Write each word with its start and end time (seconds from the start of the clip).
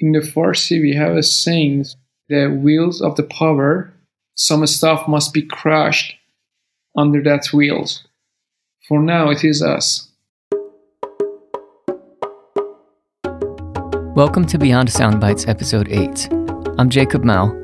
in 0.00 0.12
the 0.12 0.20
Farsi, 0.20 0.80
we 0.80 0.94
have 0.94 1.14
a 1.14 1.22
saying 1.22 1.84
the 2.28 2.46
wheels 2.46 3.02
of 3.02 3.16
the 3.16 3.22
power, 3.22 3.92
some 4.34 4.66
stuff 4.66 5.06
must 5.06 5.34
be 5.34 5.42
crushed 5.42 6.14
under 6.96 7.22
that 7.22 7.52
wheels. 7.52 8.06
For 8.88 9.02
now, 9.02 9.28
it 9.30 9.44
is 9.44 9.62
us. 9.62 10.08
Welcome 14.16 14.46
to 14.46 14.58
Beyond 14.58 14.88
Soundbites, 14.88 15.46
Episode 15.46 15.88
8. 15.90 16.28
I'm 16.78 16.88
Jacob 16.88 17.22
Mao. 17.22 17.59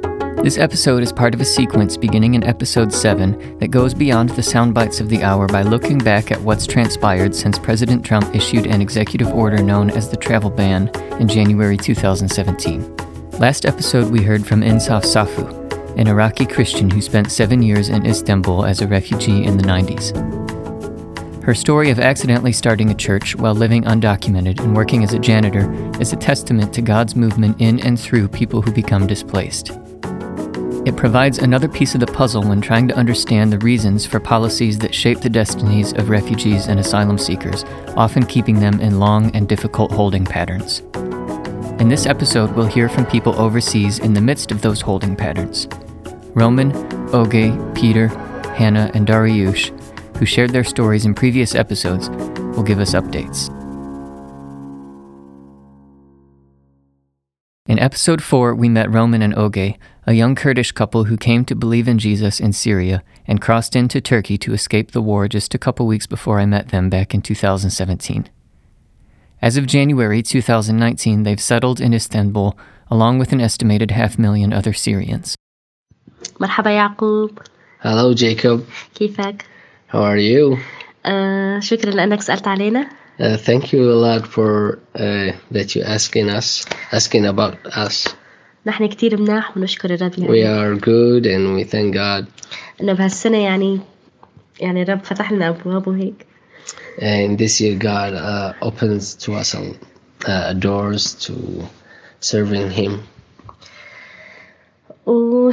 This 0.47 0.59
episode 0.59 1.03
is 1.03 1.13
part 1.13 1.35
of 1.35 1.41
a 1.41 1.45
sequence 1.45 1.97
beginning 1.97 2.35
in 2.35 2.45
Episode 2.45 2.93
7 2.93 3.59
that 3.59 3.73
goes 3.73 3.93
beyond 3.93 4.29
the 4.29 4.43
soundbites 4.43 5.01
of 5.01 5.09
the 5.09 5.25
hour 5.25 5.49
by 5.49 5.63
looking 5.63 5.99
back 5.99 6.31
at 6.31 6.41
what's 6.41 6.69
transpired 6.69 7.35
since 7.35 7.59
President 7.59 8.07
Trump 8.07 8.33
issued 8.33 8.69
an 8.69 8.81
executive 8.81 9.27
order 9.27 9.61
known 9.61 9.91
as 9.91 10.09
the 10.09 10.17
travel 10.17 10.49
ban 10.49 10.89
in 11.19 11.27
January 11.27 11.77
2017. 11.77 12.96
Last 13.41 13.67
episode, 13.67 14.13
we 14.13 14.23
heard 14.23 14.46
from 14.46 14.61
Insaf 14.61 15.03
Safu, 15.03 15.99
an 15.99 16.07
Iraqi 16.07 16.46
Christian 16.46 16.89
who 16.90 17.03
spent 17.03 17.32
seven 17.32 17.61
years 17.61 17.89
in 17.89 18.07
Istanbul 18.07 18.67
as 18.67 18.81
a 18.81 18.87
refugee 18.87 19.43
in 19.43 19.57
the 19.57 19.65
90s. 19.65 20.15
Her 21.43 21.57
story 21.57 21.90
of 21.90 21.99
accidentally 21.99 22.53
starting 22.53 22.90
a 22.90 22.95
church 22.95 23.35
while 23.35 23.54
living 23.57 23.82
undocumented 23.82 24.61
and 24.61 24.76
working 24.76 25.03
as 25.03 25.13
a 25.13 25.18
janitor 25.18 25.68
is 26.01 26.13
a 26.13 26.17
testament 26.17 26.73
to 26.75 26.82
God's 26.82 27.17
movement 27.17 27.61
in 27.61 27.81
and 27.81 27.99
through 27.99 28.29
people 28.29 28.63
who 28.63 28.71
become 28.71 29.09
displaced. 29.09 29.73
It 30.86 30.96
provides 30.96 31.39
another 31.39 31.68
piece 31.68 31.95
of 31.95 32.00
the 32.00 32.06
puzzle 32.06 32.42
when 32.42 32.62
trying 32.62 32.89
to 32.89 32.97
understand 32.97 33.53
the 33.53 33.58
reasons 33.58 34.06
for 34.06 34.19
policies 34.19 34.78
that 34.78 34.95
shape 34.95 35.20
the 35.20 35.28
destinies 35.28 35.92
of 35.92 36.09
refugees 36.09 36.69
and 36.69 36.81
asylum 36.81 37.19
seekers, 37.19 37.64
often 37.97 38.25
keeping 38.25 38.61
them 38.61 38.81
in 38.81 38.98
long 38.98 39.34
and 39.36 39.47
difficult 39.47 39.92
holding 39.92 40.25
patterns. 40.25 40.81
In 41.81 41.89
this 41.89 42.06
episode, 42.06 42.53
we'll 42.53 42.67
hear 42.67 42.89
from 42.89 43.05
people 43.05 43.39
overseas 43.39 43.98
in 43.98 44.14
the 44.14 44.20
midst 44.22 44.50
of 44.50 44.62
those 44.62 44.81
holding 44.81 45.14
patterns. 45.17 45.69
Roman, 46.34 46.73
Oge, 47.12 47.53
Peter, 47.75 48.09
Hannah, 48.55 48.91
and 48.95 49.07
Dariush 49.07 49.73
who 50.17 50.27
shared 50.27 50.51
their 50.51 50.64
stories 50.64 51.05
in 51.05 51.14
previous 51.14 51.55
episodes, 51.55 52.09
will 52.09 52.62
give 52.62 52.81
us 52.81 52.92
updates. 52.92 53.53
In 57.67 57.80
episode 57.80 58.22
4, 58.23 58.56
we 58.56 58.70
met 58.70 58.92
Roman 58.92 59.22
and 59.22 59.38
Oge, 59.38 59.78
a 60.08 60.14
young 60.14 60.36
Kurdish 60.36 60.72
couple 60.72 61.06
who 61.06 61.16
came 61.16 61.45
to 61.45 61.56
believe 61.56 61.88
in 61.88 62.00
Jesus 62.00 62.40
in 62.40 62.54
Syria 62.54 63.04
and 63.28 63.40
crossed 63.40 63.76
into 63.76 64.02
Turkey 64.02 64.38
to 64.40 64.54
escape 64.54 64.92
the 64.92 65.02
war 65.02 65.28
just 65.28 65.54
a 65.54 65.59
couple 65.59 65.86
weeks 65.86 66.08
before 66.08 66.40
I 66.40 66.45
met 66.45 66.70
them 66.70 66.90
back 66.90 67.14
in 67.14 67.22
2017. 67.22 68.30
As 69.42 69.58
of 69.58 69.67
January 69.67 70.22
2019, 70.22 71.23
they've 71.23 71.40
settled 71.40 71.80
in 71.80 71.94
Istanbul 71.94 72.58
along 72.90 73.20
with 73.20 73.31
an 73.31 73.40
estimated 73.42 73.92
half 73.92 74.20
million 74.20 74.52
other 74.54 74.73
Syrians. 74.73 75.36
مرحبا 76.40 76.70
يعقوب 76.70 77.40
Hello 77.84 78.14
Jacob, 78.14 78.62
كيفك؟ 78.95 79.45
how 79.88 80.00
are 80.02 80.17
you? 80.17 80.58
آه 81.06 81.59
شكرا 81.59 81.92
لأنك 81.92 82.22
سألت 82.22 82.48
علينا 82.48 82.90
Uh, 83.20 83.38
thank 83.38 83.72
you 83.72 83.84
a 83.92 83.98
lot 84.08 84.26
for 84.26 84.80
uh, 84.95 85.31
that 85.52 85.76
you 85.76 85.84
asking 85.84 86.30
us, 86.30 86.66
asking 86.92 87.26
about 87.26 87.58
us. 87.67 88.08
نحن 88.66 88.88
كتير 88.88 89.22
مناح 89.22 89.58
ونشكر 89.58 89.94
الرب 89.94 90.14
We 90.16 90.38
يعني 90.38 90.76
are 90.78 90.80
good 90.80 91.26
and 91.26 91.56
we 91.56 91.64
thank 91.72 91.94
God. 91.94 92.26
إنه 92.81 92.94
بهالسنة 92.94 93.38
يعني 93.38 93.80
يعني 94.59 94.81
الرب 94.81 95.04
فتح 95.04 95.31
لنا 95.31 95.50
أبواب 95.50 95.88
وهيك 95.88 96.26
And 97.00 97.38
this 97.38 97.62
year 97.62 97.76
God 97.78 98.14
uh, 98.14 98.54
opens 98.62 99.16
to 99.26 99.34
us 99.34 99.56
uh, 99.56 100.54
doors 100.54 101.16
to 101.26 101.34
serving 102.20 102.72
Him. 102.72 102.92
و 105.06 105.52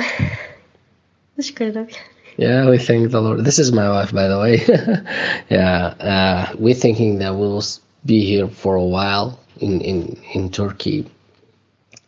نشكر 1.38 1.68
الرب 1.68 1.88
Yeah, 2.37 2.69
we 2.69 2.79
thank 2.79 3.11
the 3.11 3.21
Lord. 3.21 3.45
This 3.45 3.59
is 3.59 3.71
my 3.71 3.89
wife, 3.89 4.11
by 4.11 4.27
the 4.27 4.39
way. 4.39 4.57
yeah, 5.49 5.85
uh, 5.99 6.55
we're 6.57 6.73
thinking 6.73 7.19
that 7.19 7.35
we'll 7.35 7.63
be 8.05 8.25
here 8.25 8.47
for 8.47 8.75
a 8.75 8.83
while 8.83 9.39
in, 9.59 9.81
in, 9.81 10.19
in 10.33 10.49
Turkey. 10.49 11.09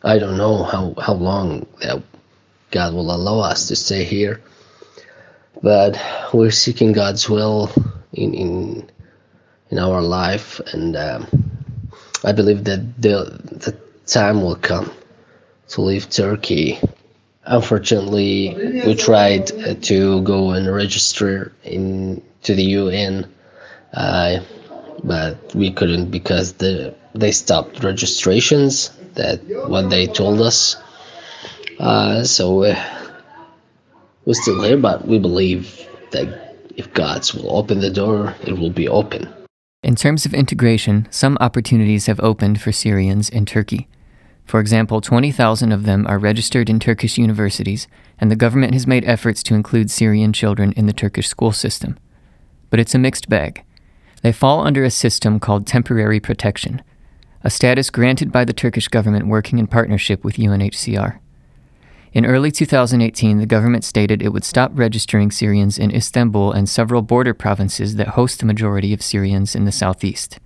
I 0.02 0.18
don't 0.18 0.36
know 0.36 0.64
how, 0.64 0.94
how 1.00 1.14
long 1.14 1.66
that 1.80 2.02
God 2.72 2.92
will 2.94 3.14
allow 3.14 3.38
us 3.38 3.68
to 3.68 3.76
stay 3.76 4.02
here, 4.02 4.42
but 5.62 6.00
we're 6.34 6.50
seeking 6.50 6.92
God's 6.92 7.28
will 7.30 7.70
in 8.12 8.34
in, 8.34 8.90
in 9.70 9.78
our 9.78 10.02
life, 10.02 10.60
and 10.72 10.96
um, 10.96 11.26
I 12.24 12.32
believe 12.32 12.64
that 12.64 13.00
the 13.00 13.40
the 13.52 13.76
time 14.06 14.42
will 14.42 14.56
come 14.56 14.90
to 15.68 15.80
leave 15.80 16.10
Turkey 16.10 16.80
unfortunately 17.46 18.54
we 18.84 18.94
tried 18.94 19.50
uh, 19.52 19.74
to 19.74 20.20
go 20.22 20.50
and 20.50 20.72
register 20.72 21.52
in 21.64 22.22
to 22.42 22.54
the 22.54 22.62
UN 22.62 23.26
uh, 23.94 24.38
but 25.04 25.54
we 25.54 25.72
couldn't 25.72 26.10
because 26.10 26.54
the 26.54 26.94
they 27.14 27.32
stopped 27.32 27.82
registrations 27.82 28.90
that 29.14 29.40
what 29.68 29.88
they 29.90 30.06
told 30.06 30.40
us 30.40 30.76
uh, 31.78 32.24
so 32.24 32.64
uh, 32.64 32.74
we're 34.24 34.34
still 34.34 34.62
here 34.62 34.76
but 34.76 35.06
we 35.06 35.18
believe 35.18 35.86
that 36.10 36.56
if 36.76 36.92
God's 36.92 37.32
will 37.34 37.56
open 37.56 37.80
the 37.80 37.90
door 37.90 38.34
it 38.42 38.58
will 38.58 38.70
be 38.70 38.88
open 38.88 39.32
In 39.82 39.94
terms 39.94 40.26
of 40.26 40.34
integration, 40.34 41.06
some 41.10 41.38
opportunities 41.38 42.06
have 42.06 42.18
opened 42.18 42.60
for 42.60 42.72
Syrians 42.72 43.28
in 43.28 43.46
Turkey. 43.46 43.86
For 44.46 44.60
example, 44.60 45.00
20,000 45.00 45.72
of 45.72 45.84
them 45.84 46.06
are 46.06 46.18
registered 46.18 46.70
in 46.70 46.78
Turkish 46.78 47.18
universities, 47.18 47.88
and 48.18 48.30
the 48.30 48.36
government 48.36 48.74
has 48.74 48.86
made 48.86 49.04
efforts 49.04 49.42
to 49.42 49.54
include 49.54 49.90
Syrian 49.90 50.32
children 50.32 50.72
in 50.72 50.86
the 50.86 50.92
Turkish 50.92 51.26
school 51.26 51.50
system. 51.50 51.98
But 52.70 52.78
it's 52.78 52.94
a 52.94 52.98
mixed 52.98 53.28
bag. 53.28 53.64
They 54.22 54.32
fall 54.32 54.64
under 54.64 54.84
a 54.84 54.90
system 54.90 55.40
called 55.40 55.66
temporary 55.66 56.20
protection, 56.20 56.82
a 57.42 57.50
status 57.50 57.90
granted 57.90 58.30
by 58.30 58.44
the 58.44 58.52
Turkish 58.52 58.86
government 58.86 59.26
working 59.26 59.58
in 59.58 59.66
partnership 59.66 60.24
with 60.24 60.36
UNHCR. 60.36 61.18
In 62.12 62.24
early 62.24 62.50
2018, 62.50 63.38
the 63.38 63.46
government 63.46 63.84
stated 63.84 64.22
it 64.22 64.32
would 64.32 64.44
stop 64.44 64.70
registering 64.74 65.30
Syrians 65.30 65.76
in 65.76 65.94
Istanbul 65.94 66.52
and 66.52 66.68
several 66.68 67.02
border 67.02 67.34
provinces 67.34 67.96
that 67.96 68.08
host 68.08 68.38
the 68.38 68.46
majority 68.46 68.94
of 68.94 69.02
Syrians 69.02 69.54
in 69.54 69.64
the 69.64 69.72
southeast. 69.72 70.38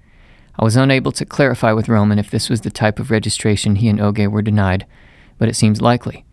I 0.60 0.64
was 0.64 0.76
unable 0.76 1.10
to 1.12 1.24
clarify 1.24 1.72
with 1.72 1.88
Roman 1.88 2.18
if 2.18 2.30
this 2.30 2.50
was 2.50 2.60
the 2.60 2.70
type 2.70 2.98
of 2.98 3.10
registration 3.10 3.76
he 3.76 3.88
and 3.88 3.98
Oge 3.98 4.26
were 4.28 4.42
denied, 4.42 4.84
but 5.38 5.48
it 5.48 5.56
seems 5.56 5.80
likely. 5.80 6.26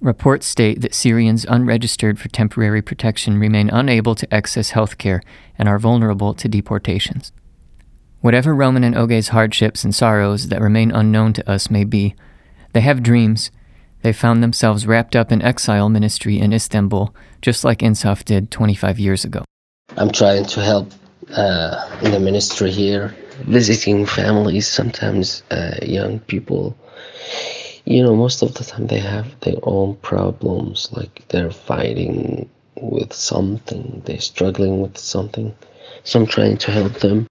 Reports 0.00 0.46
state 0.46 0.80
that 0.80 0.94
Syrians 0.94 1.44
unregistered 1.44 2.18
for 2.18 2.28
temporary 2.28 2.80
protection 2.80 3.36
remain 3.36 3.68
unable 3.68 4.14
to 4.14 4.34
access 4.34 4.70
health 4.70 4.96
care 4.96 5.22
and 5.58 5.68
are 5.68 5.78
vulnerable 5.78 6.32
to 6.32 6.48
deportations. 6.48 7.30
Whatever 8.22 8.54
Roman 8.54 8.84
and 8.84 8.96
Oge's 8.96 9.28
hardships 9.28 9.84
and 9.84 9.94
sorrows 9.94 10.48
that 10.48 10.62
remain 10.62 10.90
unknown 10.90 11.34
to 11.34 11.50
us 11.50 11.70
may 11.70 11.84
be, 11.84 12.14
they 12.72 12.80
have 12.80 13.02
dreams. 13.02 13.50
They 14.00 14.14
found 14.14 14.42
themselves 14.42 14.86
wrapped 14.86 15.14
up 15.14 15.30
in 15.30 15.42
exile 15.42 15.90
ministry 15.90 16.38
in 16.38 16.54
Istanbul, 16.54 17.14
just 17.42 17.64
like 17.64 17.80
Insaf 17.80 18.24
did 18.24 18.50
25 18.50 18.98
years 18.98 19.26
ago. 19.26 19.44
I'm 19.98 20.10
trying 20.10 20.46
to 20.46 20.62
help 20.62 20.90
uh, 21.36 21.98
in 22.02 22.12
the 22.12 22.20
ministry 22.20 22.70
here, 22.70 23.14
visiting 23.46 24.06
families, 24.06 24.68
sometimes 24.68 25.42
uh, 25.50 25.76
young 25.82 26.20
people. 26.20 26.76
You 27.84 28.02
know, 28.02 28.14
most 28.14 28.42
of 28.42 28.54
the 28.54 28.64
time 28.64 28.86
they 28.86 28.98
have 28.98 29.38
their 29.40 29.58
own 29.62 29.96
problems, 29.96 30.90
like 30.92 31.26
they're 31.28 31.50
fighting 31.50 32.48
with 32.76 33.12
something, 33.12 34.02
they're 34.04 34.20
struggling 34.20 34.80
with 34.80 34.98
something. 34.98 35.54
So 36.04 36.20
I'm 36.20 36.26
trying 36.26 36.58
to 36.58 36.70
help 36.70 36.94
them. 36.94 37.26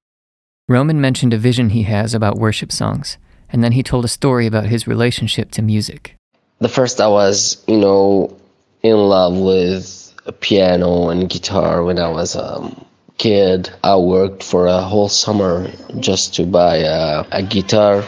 Roman 0.68 1.00
mentioned 1.00 1.34
a 1.34 1.38
vision 1.38 1.69
he 1.69 1.84
has 1.84 2.13
about 2.13 2.38
worship 2.38 2.72
songs, 2.72 3.18
and 3.50 3.63
then 3.63 3.72
he 3.72 3.84
told 3.84 4.03
a 4.03 4.09
story 4.09 4.45
about 4.45 4.66
his 4.66 4.88
relationship 4.88 5.51
to 5.51 5.62
music. 5.62 6.15
The 6.59 6.69
first, 6.69 7.00
I 7.00 7.07
was, 7.07 7.63
you 7.68 7.77
know, 7.77 8.36
in 8.83 8.98
love 8.98 9.38
with 9.38 10.13
a 10.25 10.31
piano 10.31 11.09
and 11.09 11.30
guitar 11.30 11.83
when 11.83 12.00
I 12.00 12.09
was 12.09 12.36
a 12.36 12.69
kid. 13.18 13.69
I 13.84 13.96
worked 13.98 14.44
for 14.44 14.68
a 14.68 14.81
whole 14.81 15.10
summer 15.10 15.69
just 16.00 16.36
to 16.36 16.46
buy 16.46 16.78
a, 16.78 17.25
a 17.31 17.44
guitar. 17.44 18.02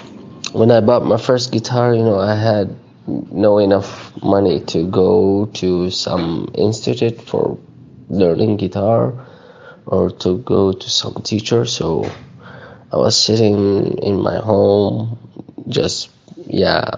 When 0.54 0.72
I 0.72 0.82
bought 0.82 1.06
my 1.06 1.18
first 1.18 1.52
guitar, 1.52 1.94
you 1.94 2.04
know, 2.04 2.20
I 2.20 2.36
had 2.36 2.76
no 3.08 3.58
enough 3.58 4.12
money 4.22 4.60
to 4.62 4.86
go 4.90 5.46
to 5.56 5.90
some 5.90 6.50
institute 6.54 7.22
for 7.22 7.58
learning 8.10 8.58
guitar 8.58 9.14
or 9.86 10.12
to 10.12 10.38
go 10.40 10.72
to 10.72 10.90
some 10.90 11.16
teacher. 11.24 11.66
So 11.66 12.10
I 12.92 12.98
was 12.98 13.18
sitting 13.18 13.98
in 14.00 14.22
my 14.22 14.38
home, 14.38 15.18
just 15.68 16.10
yeah, 16.46 16.90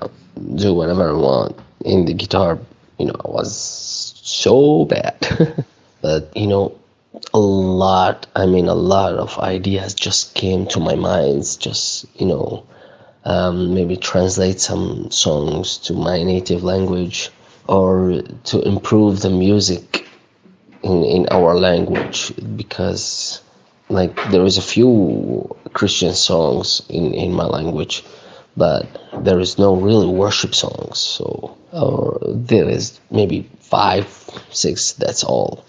do 0.56 0.74
whatever 0.74 1.10
I 1.10 1.14
want 1.14 1.60
in 1.84 2.06
the 2.06 2.14
guitar. 2.14 2.60
You 3.00 3.08
know, 3.08 3.16
I 3.26 3.30
was 3.30 3.56
so 4.24 4.86
bad, 4.86 5.66
but 6.02 6.36
you 6.36 6.48
know, 6.48 6.78
a 7.34 7.40
lot. 7.40 8.28
I 8.36 8.46
mean, 8.46 8.68
a 8.68 8.76
lot 8.76 9.16
of 9.16 9.38
ideas 9.40 9.94
just 9.94 10.36
came 10.36 10.68
to 10.68 10.80
my 10.80 10.96
minds. 10.96 11.58
Just 11.58 12.06
you 12.20 12.26
know, 12.26 12.66
um, 13.26 13.74
maybe 13.74 13.98
translate 13.98 14.60
some 14.60 15.12
songs 15.12 15.78
to 15.80 15.94
my 15.94 16.24
native 16.24 16.64
language 16.64 17.30
or 17.68 18.22
to 18.44 18.62
improve 18.62 19.22
the 19.22 19.30
music 19.30 20.08
in, 20.84 21.04
in 21.04 21.28
our 21.32 21.56
language 21.56 22.34
because 22.56 23.42
like 23.90 24.16
there 24.32 24.46
is 24.46 24.58
a 24.58 24.62
few 24.62 25.56
christian 25.74 26.14
songs 26.14 26.82
in, 26.90 27.14
in 27.14 27.32
my 27.32 27.46
language 27.46 28.04
but 28.58 28.86
there 29.24 29.40
is 29.40 29.60
no 29.60 29.76
really 29.76 30.08
worship 30.08 30.56
songs 30.56 30.98
so 30.98 31.56
or 31.72 32.20
there 32.26 32.68
is 32.68 33.00
maybe 33.12 33.50
five 33.60 34.08
six 34.50 34.94
that's 34.94 35.24
all 35.24 35.64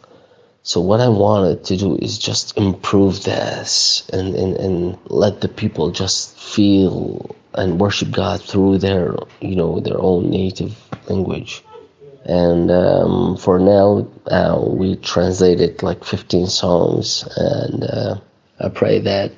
so 0.65 0.81
what 0.81 1.01
I 1.01 1.09
wanted 1.09 1.65
to 1.65 1.77
do 1.77 1.97
is 1.97 2.19
just 2.19 2.57
improve 2.57 3.25
this 3.25 4.09
and, 4.13 4.35
and, 4.37 4.57
and 4.57 4.99
let 5.07 5.41
the 5.41 5.49
people 5.49 5.91
just 5.91 6.39
feel 6.39 7.35
and 7.55 7.81
worship 7.81 8.11
God 8.11 8.41
through 8.41 8.79
their 8.79 9.15
you 9.41 9.57
know 9.57 9.81
their 9.81 9.99
own 10.01 10.31
native 10.31 10.79
language. 11.09 11.65
And 12.25 12.71
um, 12.71 13.37
for 13.37 13.59
now, 13.59 14.07
uh, 14.29 14.63
we 14.65 14.95
translated 14.97 15.83
like 15.83 16.05
15 16.05 16.47
songs, 16.47 17.29
and 17.37 17.83
uh, 17.83 18.15
I 18.61 18.69
pray 18.69 19.01
that 19.01 19.33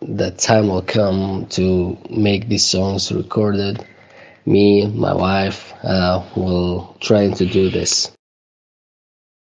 that 0.00 0.38
time 0.38 0.68
will 0.68 0.82
come 0.82 1.46
to 1.50 1.98
make 2.08 2.48
these 2.48 2.64
songs 2.64 3.12
recorded. 3.12 3.86
Me, 4.46 4.86
my 4.86 5.14
wife, 5.14 5.74
uh, 5.84 6.24
will 6.34 6.96
try 7.00 7.28
to 7.30 7.44
do 7.46 7.68
this. 7.68 8.10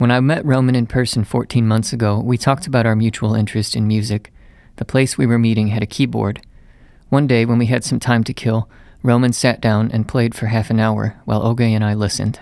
When 0.03 0.11
I 0.11 0.19
met 0.19 0.45
Roman 0.45 0.75
in 0.75 0.89
person 0.89 1.23
14 1.23 1.65
months 1.65 1.93
ago, 1.93 2.19
we 2.19 2.37
talked 2.37 2.67
about 2.67 2.87
our 2.87 2.97
mutual 2.97 3.37
interest 3.37 3.77
in 3.77 3.87
music. 3.87 4.33
The 4.75 4.85
place 4.85 5.17
we 5.17 5.27
were 5.27 5.39
meeting 5.39 5.69
had 5.69 5.85
a 5.85 5.87
keyboard. 5.87 6.45
One 7.09 7.29
day, 7.29 7.45
when 7.45 7.57
we 7.57 7.67
had 7.67 7.85
some 7.85 8.01
time 8.01 8.25
to 8.25 8.35
kill, 8.35 8.69
Roman 9.05 9.33
sat 9.33 9.61
down 9.61 9.93
and 9.93 10.09
played 10.09 10.35
for 10.35 10.47
half 10.47 10.71
an 10.71 10.81
hour 10.81 11.21
while 11.25 11.47
Oge 11.47 11.61
and 11.61 11.85
I 11.85 11.95
listened. 11.95 12.41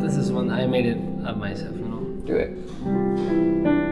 This 0.00 0.16
is 0.16 0.32
one 0.32 0.50
I 0.50 0.64
made 0.64 0.86
it 0.86 0.96
up 1.26 1.36
myself, 1.36 1.76
you 1.76 1.84
know. 1.84 2.00
Do 2.24 2.36
it. 2.36 3.89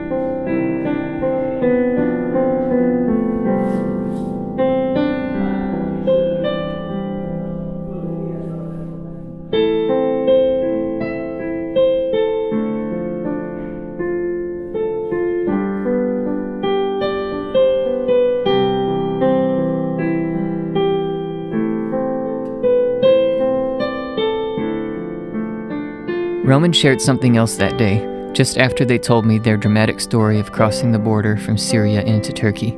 Roman 26.58 26.72
shared 26.72 27.00
something 27.00 27.37
else 27.37 27.56
that 27.58 27.78
day, 27.78 28.00
just 28.32 28.58
after 28.58 28.84
they 28.84 28.99
told 28.99 29.25
me 29.25 29.38
their 29.38 29.56
dramatic 29.56 30.00
story 30.00 30.40
of 30.40 30.50
crossing 30.50 30.90
the 30.90 30.99
border 30.99 31.37
from 31.37 31.56
Syria 31.56 32.02
into 32.02 32.32
Turkey. 32.32 32.76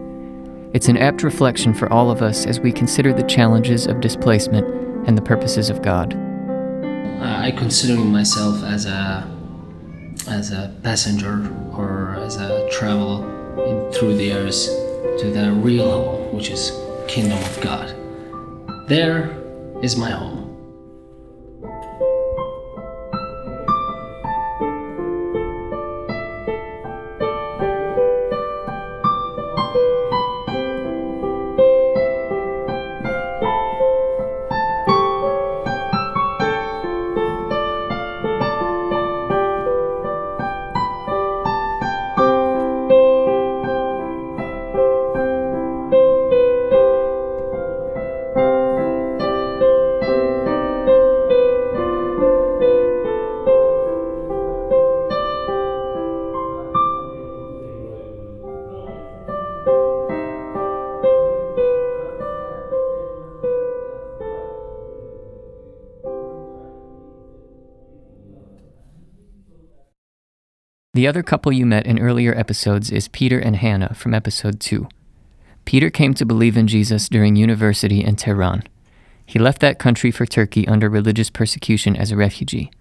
It's 0.75 0.89
an 0.89 0.99
apt 0.99 1.23
reflection 1.23 1.73
for 1.73 1.91
all 1.91 2.11
of 2.11 2.21
us 2.21 2.45
as 2.45 2.61
we 2.61 2.73
consider 2.73 3.15
the 3.15 3.23
challenges 3.23 3.87
of 3.87 4.03
displacement 4.03 4.67
and 5.09 5.17
the 5.17 5.23
purposes 5.23 5.71
of 5.71 5.81
God. 5.81 6.13
Uh, 6.13 7.41
I 7.43 7.53
consider 7.53 7.97
myself 7.97 8.63
as 8.65 8.85
a 8.85 9.27
as 10.29 10.53
a 10.53 10.77
passenger 10.83 11.51
or 11.73 12.17
as 12.21 12.37
a 12.37 12.69
travel 12.69 13.25
in, 13.65 13.91
through 13.93 14.19
the 14.19 14.35
earth 14.35 14.67
to 15.21 15.31
the 15.31 15.53
real 15.53 15.91
home, 15.91 16.35
which 16.35 16.51
is 16.51 16.71
kingdom 17.09 17.39
of 17.39 17.61
God. 17.63 17.97
There 18.89 19.35
is 19.83 19.97
my 19.97 20.11
home. 20.11 20.50
The 70.93 71.07
other 71.07 71.23
couple 71.23 71.53
you 71.53 71.67
met 71.67 71.87
in 71.87 72.01
earlier 72.01 72.37
episodes 72.37 72.91
is 72.91 73.07
Peter 73.07 73.39
and 73.39 73.55
Hannah 73.55 73.95
from 73.95 74.13
episode 74.13 74.59
2. 74.59 74.89
Peter 75.65 75.89
came 75.89 76.15
to 76.15 76.27
believe 76.27 76.57
in 76.57 76.67
Jesus 76.67 77.09
during 77.09 77.37
university 77.37 78.03
in 78.03 78.17
Tehran. 78.17 78.65
He 79.25 79.39
left 79.39 79.61
that 79.61 79.79
country 79.79 80.11
for 80.11 80.27
Turkey 80.27 80.67
under 80.67 80.91
religious 80.91 81.31
persecution 81.31 81.95
as 81.95 82.11
a 82.11 82.17
refugee. 82.17 82.73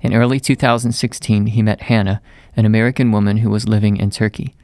In 0.00 0.12
early 0.12 0.40
2016, 0.40 1.46
he 1.46 1.62
met 1.62 1.82
Hannah, 1.82 2.20
an 2.56 2.64
American 2.64 3.12
woman 3.12 3.36
who 3.36 3.50
was 3.50 3.68
living 3.68 3.96
in 3.96 4.10
Turkey. 4.10 4.56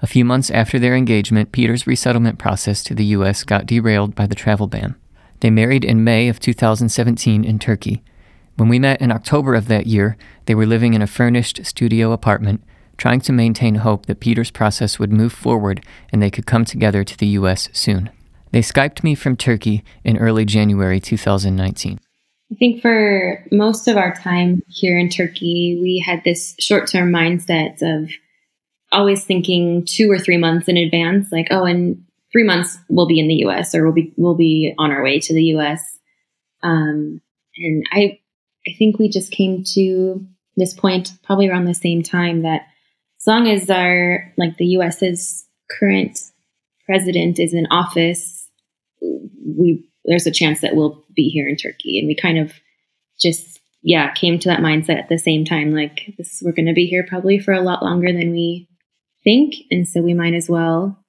A 0.00 0.06
few 0.06 0.24
months 0.24 0.48
after 0.48 0.78
their 0.78 0.94
engagement, 0.94 1.50
Peter's 1.50 1.88
resettlement 1.88 2.38
process 2.38 2.84
to 2.84 2.94
the 2.94 3.06
U.S. 3.06 3.42
got 3.42 3.66
derailed 3.66 4.14
by 4.14 4.28
the 4.28 4.36
travel 4.36 4.68
ban. 4.68 4.94
They 5.40 5.50
married 5.50 5.84
in 5.84 6.04
May 6.04 6.28
of 6.28 6.38
2017 6.38 7.42
in 7.42 7.58
Turkey. 7.58 8.04
When 8.56 8.70
we 8.70 8.78
met 8.78 9.02
in 9.02 9.12
October 9.12 9.54
of 9.54 9.68
that 9.68 9.86
year, 9.86 10.16
they 10.46 10.54
were 10.54 10.66
living 10.66 10.94
in 10.94 11.02
a 11.02 11.06
furnished 11.06 11.64
studio 11.66 12.12
apartment, 12.12 12.64
trying 12.96 13.20
to 13.20 13.32
maintain 13.32 13.76
hope 13.76 14.06
that 14.06 14.20
Peter's 14.20 14.50
process 14.50 14.98
would 14.98 15.12
move 15.12 15.32
forward 15.32 15.84
and 16.10 16.22
they 16.22 16.30
could 16.30 16.46
come 16.46 16.64
together 16.64 17.04
to 17.04 17.18
the 17.18 17.26
U.S. 17.38 17.68
soon. 17.72 18.10
They 18.52 18.60
Skyped 18.60 19.04
me 19.04 19.14
from 19.14 19.36
Turkey 19.36 19.84
in 20.04 20.16
early 20.16 20.46
January 20.46 21.00
2019. 21.00 22.00
I 22.50 22.54
think 22.54 22.80
for 22.80 23.44
most 23.52 23.88
of 23.88 23.98
our 23.98 24.14
time 24.14 24.62
here 24.68 24.98
in 24.98 25.10
Turkey, 25.10 25.78
we 25.82 26.02
had 26.04 26.22
this 26.24 26.54
short 26.58 26.88
term 26.88 27.12
mindset 27.12 27.82
of 27.82 28.10
always 28.90 29.24
thinking 29.24 29.84
two 29.84 30.10
or 30.10 30.18
three 30.18 30.38
months 30.38 30.68
in 30.68 30.78
advance, 30.78 31.28
like, 31.30 31.48
oh, 31.50 31.66
in 31.66 32.04
three 32.32 32.44
months 32.44 32.78
we'll 32.88 33.08
be 33.08 33.18
in 33.18 33.28
the 33.28 33.44
US 33.46 33.74
or 33.74 33.84
we'll 33.84 33.92
be 33.92 34.14
we'll 34.16 34.36
be 34.36 34.74
on 34.78 34.90
our 34.92 35.02
way 35.02 35.18
to 35.20 35.34
the 35.34 35.44
US. 35.56 35.80
Um, 36.62 37.20
and 37.58 37.84
I 37.90 38.20
I 38.68 38.72
think 38.78 38.98
we 38.98 39.08
just 39.08 39.30
came 39.30 39.62
to 39.74 40.26
this 40.56 40.74
point 40.74 41.12
probably 41.22 41.48
around 41.48 41.66
the 41.66 41.74
same 41.74 42.02
time 42.02 42.42
that 42.42 42.62
as 43.20 43.26
long 43.26 43.48
as 43.48 43.70
our 43.70 44.32
like 44.36 44.56
the 44.56 44.66
US's 44.66 45.46
current 45.70 46.18
president 46.84 47.38
is 47.38 47.52
in 47.52 47.66
office, 47.70 48.48
we 49.00 49.88
there's 50.04 50.26
a 50.26 50.32
chance 50.32 50.60
that 50.60 50.76
we'll 50.76 51.04
be 51.14 51.28
here 51.28 51.48
in 51.48 51.56
Turkey. 51.56 51.98
And 51.98 52.06
we 52.06 52.14
kind 52.14 52.38
of 52.38 52.52
just 53.20 53.60
yeah, 53.82 54.12
came 54.14 54.38
to 54.40 54.48
that 54.48 54.60
mindset 54.60 54.98
at 54.98 55.08
the 55.08 55.18
same 55.18 55.44
time, 55.44 55.72
like 55.72 56.14
this 56.18 56.42
we're 56.44 56.52
gonna 56.52 56.72
be 56.72 56.86
here 56.86 57.06
probably 57.06 57.38
for 57.38 57.52
a 57.52 57.62
lot 57.62 57.82
longer 57.82 58.12
than 58.12 58.32
we 58.32 58.68
think. 59.22 59.54
And 59.70 59.86
so 59.86 60.00
we 60.00 60.14
might 60.14 60.34
as 60.34 60.48
well 60.48 61.04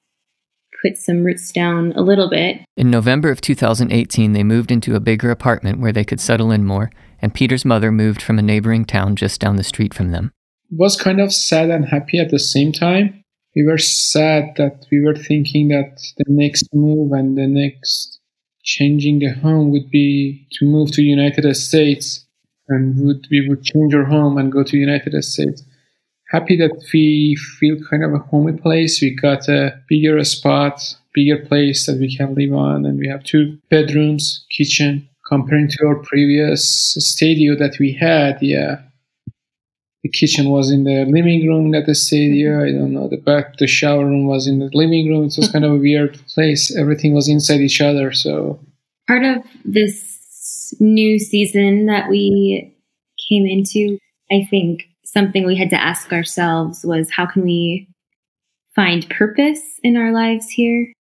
put 0.82 0.98
some 0.98 1.24
roots 1.24 1.52
down 1.52 1.92
a 1.96 2.02
little 2.02 2.30
bit. 2.30 2.62
In 2.76 2.90
November 2.90 3.30
of 3.30 3.42
2018, 3.42 4.34
they 4.34 4.44
moved 4.44 4.72
into 4.72 4.96
a 4.96 5.00
bigger 5.00 5.32
apartment 5.32 5.80
where 5.80 5.92
they 5.94 6.06
could 6.06 6.20
settle 6.20 6.52
in 6.52 6.66
more 6.66 6.92
and 7.22 7.34
Peter's 7.34 7.66
mother 7.66 7.92
moved 7.92 8.22
from 8.22 8.40
a 8.40 8.44
neighboring 8.44 8.86
town 8.86 9.16
just 9.16 9.42
down 9.42 9.56
the 9.56 9.64
street 9.64 9.94
from 9.94 10.12
them. 10.12 10.32
It 10.72 10.78
was 10.78 11.00
kind 11.00 11.20
of 11.20 11.34
sad 11.34 11.70
and 11.70 11.86
happy 11.86 12.20
at 12.20 12.30
the 12.30 12.40
same 12.40 12.72
time. 12.72 13.24
We 13.56 13.66
were 13.66 13.78
sad 13.78 14.54
that 14.58 14.86
we 14.92 15.02
were 15.02 15.16
thinking 15.16 15.70
that 15.70 16.00
the 16.18 16.26
next 16.28 16.68
move 16.74 17.12
and 17.12 17.38
the 17.38 17.48
next 17.48 18.20
changing 18.64 19.20
the 19.20 19.30
home 19.30 19.72
would 19.72 19.90
be 19.90 20.48
to 20.54 20.66
move 20.66 20.92
to 20.92 21.02
United 21.02 21.52
States 21.56 22.26
and 22.68 23.06
would 23.06 23.26
we 23.32 23.48
would 23.48 23.64
change 23.64 23.96
our 23.96 24.04
home 24.04 24.38
and 24.38 24.52
go 24.52 24.64
to 24.64 24.78
United 24.78 25.24
States. 25.24 25.64
Happy 26.30 26.58
that 26.58 26.72
we 26.94 27.36
feel 27.60 27.78
kind 27.90 28.04
of 28.04 28.14
a 28.14 28.20
homey 28.20 28.54
place. 28.54 29.02
We 29.02 29.16
got 29.16 29.48
a 29.48 29.82
bigger 29.88 30.22
spot, 30.24 30.82
bigger 31.14 31.46
place 31.46 31.86
that 31.86 32.00
we 32.00 32.16
can 32.16 32.36
live 32.36 32.54
on, 32.54 32.86
and 32.86 33.00
we 33.00 33.08
have 33.08 33.24
two 33.24 33.58
bedrooms, 33.70 34.46
kitchen, 34.50 35.08
comparing 35.26 35.70
to 35.70 35.86
our 35.88 35.96
previous 36.04 36.96
studio 37.00 37.56
that 37.56 37.78
we 37.80 37.94
had, 37.94 38.38
yeah, 38.42 38.82
the 40.04 40.10
kitchen 40.10 40.50
was 40.50 40.72
in 40.72 40.84
the 40.84 41.06
living 41.06 41.46
room 41.48 41.74
at 41.76 41.86
the 41.86 41.96
stadium. 41.96 42.62
I 42.62 42.72
don't 42.72 42.94
know. 42.94 43.10
The 43.10 43.18
back, 43.18 43.58
the 43.58 43.68
shower 43.68 44.06
room 44.06 44.26
was 44.26 44.48
in 44.48 44.60
the 44.60 44.70
living 44.74 45.10
room. 45.10 45.26
It 45.26 45.34
was 45.38 45.52
kind 45.52 45.66
of 45.66 45.72
a 45.74 45.78
weird 45.78 46.18
place. 46.34 46.76
Everything 46.76 47.14
was 47.14 47.28
inside 47.28 47.60
each 47.60 47.82
other. 47.82 48.14
So 48.14 48.60
part 49.08 49.24
of 49.24 49.44
this 49.66 50.74
new 50.80 51.20
season 51.20 51.88
that 51.88 52.10
we 52.10 52.74
came 53.28 53.46
into, 53.46 53.98
I 54.32 54.48
think 54.50 54.84
something 55.18 55.48
we 55.48 55.56
had 55.56 55.72
to 55.72 55.82
ask 55.82 56.14
ourselves 56.14 56.86
was 56.86 57.10
how 57.10 57.26
can 57.26 57.42
we 57.42 57.88
find 58.76 59.10
purpose 59.10 59.80
in 59.82 59.98
our 59.98 60.12
lives 60.12 60.50
here? 60.50 60.94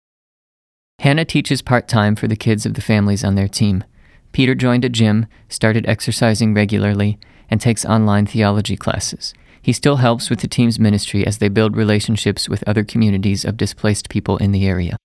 Hannah 1.00 1.26
teaches 1.26 1.60
part 1.60 1.86
time 1.86 2.16
for 2.16 2.26
the 2.26 2.34
kids 2.34 2.64
of 2.64 2.72
the 2.72 2.80
families 2.80 3.22
on 3.22 3.34
their 3.34 3.46
team. 3.46 3.84
Peter 4.32 4.54
joined 4.54 4.86
a 4.86 4.88
gym, 4.88 5.26
started 5.50 5.86
exercising 5.86 6.54
regularly, 6.54 7.18
and 7.50 7.60
takes 7.60 7.84
online 7.84 8.24
theology 8.24 8.74
classes. 8.74 9.34
He 9.60 9.74
still 9.74 9.96
helps 9.96 10.30
with 10.30 10.40
the 10.40 10.48
team's 10.48 10.80
ministry 10.80 11.26
as 11.26 11.36
they 11.36 11.50
build 11.50 11.76
relationships 11.76 12.48
with 12.48 12.66
other 12.66 12.84
communities 12.84 13.44
of 13.44 13.58
displaced 13.58 14.08
people 14.08 14.38
in 14.38 14.52
the 14.52 14.66
area. 14.66 14.96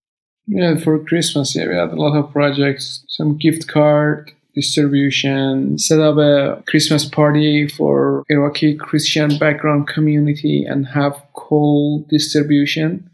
Yeah, 0.48 0.77
for 0.77 0.98
Christmas, 1.03 1.53
yeah, 1.53 1.68
we 1.68 1.75
had 1.75 1.91
a 1.91 2.01
lot 2.01 2.15
of 2.15 2.32
projects, 2.32 3.03
some 3.10 3.38
gift 3.38 3.68
card 3.68 4.32
distribution, 4.53 5.77
set 5.77 6.00
up 6.00 6.17
a 6.17 6.63
Christmas 6.67 7.05
party 7.05 7.67
for 7.67 8.24
Iraqi 8.29 8.75
Christian 8.75 9.38
background 9.38 9.88
community, 9.88 10.65
and 10.65 10.88
have 10.88 11.22
coal 11.34 12.05
distribution 12.10 13.10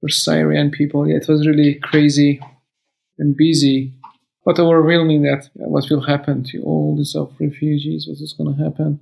for 0.00 0.08
Syrian 0.08 0.70
people. 0.70 1.08
Yeah, 1.08 1.16
it 1.16 1.28
was 1.28 1.46
really 1.46 1.74
crazy 1.74 2.40
and 3.18 3.36
busy, 3.36 3.92
but 4.44 4.58
overwhelming 4.58 5.22
that 5.22 5.48
what 5.54 5.88
will 5.90 6.02
happen 6.02 6.42
to 6.44 6.62
all 6.62 6.96
these 6.96 7.14
of 7.14 7.34
refugees, 7.38 8.06
what 8.08 8.20
is 8.20 8.34
going 8.36 8.56
to 8.56 8.62
happen. 8.62 9.00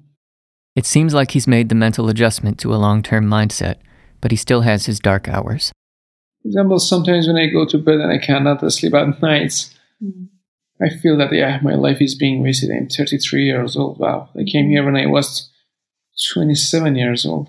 It 0.77 0.87
seems 0.87 1.15
like 1.15 1.33
he's 1.33 1.49
made 1.49 1.69
the 1.69 1.75
mental 1.75 2.09
adjustment 2.09 2.59
to 2.61 2.75
a 2.75 2.77
long 2.77 3.03
term 3.03 3.27
mindset, 3.27 3.77
but 4.21 4.31
he 4.31 4.37
still 4.37 4.61
has 4.61 4.87
his 4.87 5.01
dark 5.01 5.29
hours. 5.29 5.73
For 6.43 6.49
example, 6.49 6.79
sometimes 6.79 7.27
when 7.27 7.37
I 7.37 7.47
go 7.47 7.67
to 7.67 7.79
bed 7.79 8.01
and 8.01 8.13
I 8.13 8.19
cannot 8.19 8.71
sleep 8.73 8.95
at 8.95 9.21
nights, 9.23 9.75
mm. 10.03 10.29
I 10.83 10.89
feel 10.89 11.17
that, 11.19 11.33
yeah, 11.33 11.61
my 11.63 11.75
life 11.75 12.01
is 12.01 12.15
being 12.15 12.43
wasted. 12.43 12.71
I'm 12.71 12.89
33 12.89 13.45
years 13.45 13.77
old. 13.77 13.99
Wow. 13.99 14.31
I 14.39 14.45
came 14.45 14.69
here 14.69 14.85
when 14.85 14.97
I 14.97 15.07
was 15.07 15.51
27 16.33 16.97
years 16.97 17.27
old. 17.27 17.49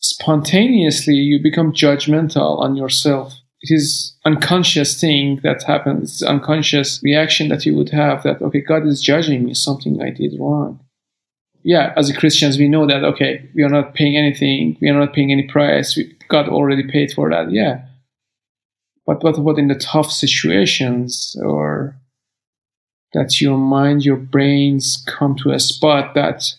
Spontaneously, 0.00 1.14
you 1.14 1.42
become 1.42 1.72
judgmental 1.72 2.58
on 2.58 2.76
yourself. 2.76 3.34
It 3.60 3.72
is 3.74 4.16
unconscious 4.24 5.00
thing 5.00 5.40
that 5.42 5.62
happens. 5.62 6.12
It's 6.12 6.22
unconscious 6.22 7.00
reaction 7.02 7.48
that 7.48 7.64
you 7.64 7.74
would 7.76 7.90
have 7.90 8.22
that, 8.24 8.42
okay, 8.42 8.60
God 8.60 8.86
is 8.86 9.00
judging 9.00 9.44
me, 9.44 9.54
something 9.54 10.02
I 10.02 10.10
did 10.10 10.38
wrong. 10.38 10.80
Yeah, 11.62 11.94
as 11.96 12.12
Christians, 12.12 12.58
we 12.58 12.68
know 12.68 12.86
that, 12.86 13.04
okay, 13.04 13.48
we 13.54 13.62
are 13.62 13.70
not 13.70 13.94
paying 13.94 14.18
anything. 14.18 14.76
We 14.82 14.90
are 14.90 14.98
not 14.98 15.14
paying 15.14 15.32
any 15.32 15.44
price. 15.44 15.96
We, 15.96 16.14
God 16.28 16.48
already 16.48 16.86
paid 16.90 17.12
for 17.12 17.30
that. 17.30 17.50
Yeah 17.50 17.86
but 19.06 19.22
what 19.22 19.38
about 19.38 19.58
in 19.58 19.68
the 19.68 19.74
tough 19.74 20.10
situations 20.10 21.36
or 21.42 21.96
that 23.14 23.40
your 23.40 23.56
mind, 23.56 24.04
your 24.04 24.16
brains 24.16 25.02
come 25.06 25.36
to 25.36 25.52
a 25.52 25.58
spot 25.58 26.14
that 26.14 26.52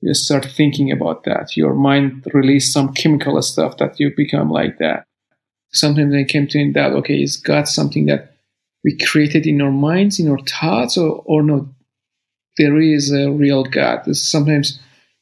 you 0.00 0.14
start 0.14 0.44
thinking 0.44 0.90
about 0.90 1.24
that. 1.24 1.56
Your 1.56 1.74
mind 1.74 2.26
release 2.32 2.72
some 2.72 2.92
chemical 2.92 3.40
stuff 3.42 3.76
that 3.78 3.98
you 3.98 4.12
become 4.16 4.50
like 4.50 4.78
that. 4.78 5.04
Sometimes 5.72 6.14
I 6.14 6.24
came 6.24 6.46
to 6.48 6.58
in 6.58 6.72
that, 6.74 6.92
okay, 6.92 7.22
is 7.22 7.36
God 7.36 7.66
something 7.66 8.06
that 8.06 8.34
we 8.84 8.96
created 8.98 9.46
in 9.46 9.60
our 9.60 9.72
minds, 9.72 10.20
in 10.20 10.30
our 10.30 10.38
thoughts, 10.38 10.96
or, 10.96 11.22
or 11.24 11.42
no, 11.42 11.68
there 12.58 12.78
is 12.78 13.10
a 13.12 13.30
real 13.30 13.64
God. 13.64 14.04
Sometimes 14.14 14.78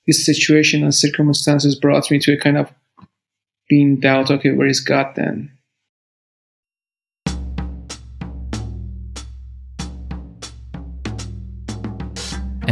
this 0.06 0.26
situation 0.26 0.82
and 0.82 0.94
circumstances 0.94 1.74
brought 1.74 2.10
me 2.10 2.18
to 2.18 2.32
a 2.32 2.36
kind 2.36 2.58
of 2.58 2.70
being 3.68 4.00
doubt, 4.00 4.30
okay, 4.30 4.50
where 4.50 4.66
is 4.66 4.80
God 4.80 5.14
then? 5.14 5.50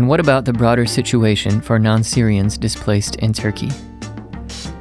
And 0.00 0.08
what 0.08 0.18
about 0.18 0.46
the 0.46 0.54
broader 0.54 0.86
situation 0.86 1.60
for 1.60 1.78
non 1.78 2.02
Syrians 2.02 2.56
displaced 2.56 3.16
in 3.16 3.34
Turkey? 3.34 3.68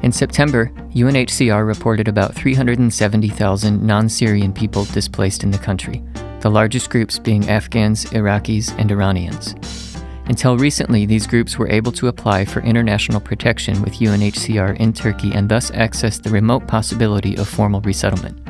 In 0.01 0.13
September, 0.13 0.71
UNHCR 0.91 1.67
reported 1.67 2.07
about 2.07 2.33
370,000 2.33 3.83
non 3.83 4.07
Syrian 4.07 4.53
people 4.53 4.85
displaced 4.85 5.43
in 5.43 5.51
the 5.51 5.57
country, 5.57 6.01
the 6.39 6.49
largest 6.49 6.89
groups 6.89 7.19
being 7.19 7.49
Afghans, 7.49 8.05
Iraqis, 8.11 8.73
and 8.79 8.91
Iranians. 8.91 9.55
Until 10.27 10.57
recently, 10.57 11.05
these 11.05 11.27
groups 11.27 11.57
were 11.57 11.69
able 11.69 11.91
to 11.91 12.07
apply 12.07 12.45
for 12.45 12.61
international 12.61 13.19
protection 13.19 13.81
with 13.81 13.95
UNHCR 13.95 14.77
in 14.77 14.93
Turkey 14.93 15.33
and 15.33 15.49
thus 15.49 15.69
access 15.71 16.17
the 16.17 16.29
remote 16.29 16.65
possibility 16.65 17.35
of 17.35 17.49
formal 17.49 17.81
resettlement. 17.81 18.48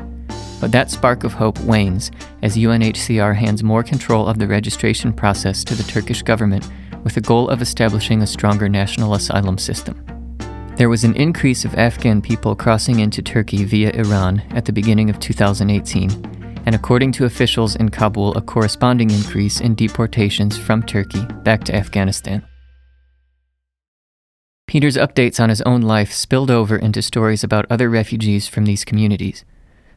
But 0.60 0.72
that 0.72 0.90
spark 0.90 1.24
of 1.24 1.32
hope 1.32 1.58
wanes 1.60 2.10
as 2.42 2.56
UNHCR 2.56 3.34
hands 3.34 3.62
more 3.62 3.82
control 3.82 4.26
of 4.26 4.38
the 4.38 4.46
registration 4.46 5.12
process 5.12 5.64
to 5.64 5.74
the 5.74 5.82
Turkish 5.82 6.22
government 6.22 6.68
with 7.02 7.14
the 7.14 7.20
goal 7.20 7.48
of 7.48 7.62
establishing 7.62 8.22
a 8.22 8.26
stronger 8.26 8.68
national 8.68 9.14
asylum 9.14 9.58
system. 9.58 10.04
There 10.76 10.88
was 10.88 11.04
an 11.04 11.14
increase 11.16 11.64
of 11.64 11.74
Afghan 11.74 12.22
people 12.22 12.54
crossing 12.54 13.00
into 13.00 13.22
Turkey 13.22 13.64
via 13.64 13.90
Iran 13.92 14.40
at 14.50 14.64
the 14.64 14.72
beginning 14.72 15.10
of 15.10 15.18
2018, 15.18 16.10
and 16.66 16.74
according 16.74 17.12
to 17.12 17.24
officials 17.24 17.76
in 17.76 17.88
Kabul, 17.88 18.34
a 18.34 18.40
corresponding 18.40 19.10
increase 19.10 19.60
in 19.60 19.74
deportations 19.74 20.56
from 20.56 20.82
Turkey 20.82 21.24
back 21.42 21.64
to 21.64 21.74
Afghanistan. 21.74 22.46
Peter's 24.66 24.96
updates 24.96 25.40
on 25.40 25.48
his 25.48 25.60
own 25.62 25.82
life 25.82 26.12
spilled 26.12 26.50
over 26.50 26.76
into 26.76 27.02
stories 27.02 27.42
about 27.42 27.66
other 27.68 27.90
refugees 27.90 28.46
from 28.46 28.66
these 28.66 28.84
communities. 28.84 29.44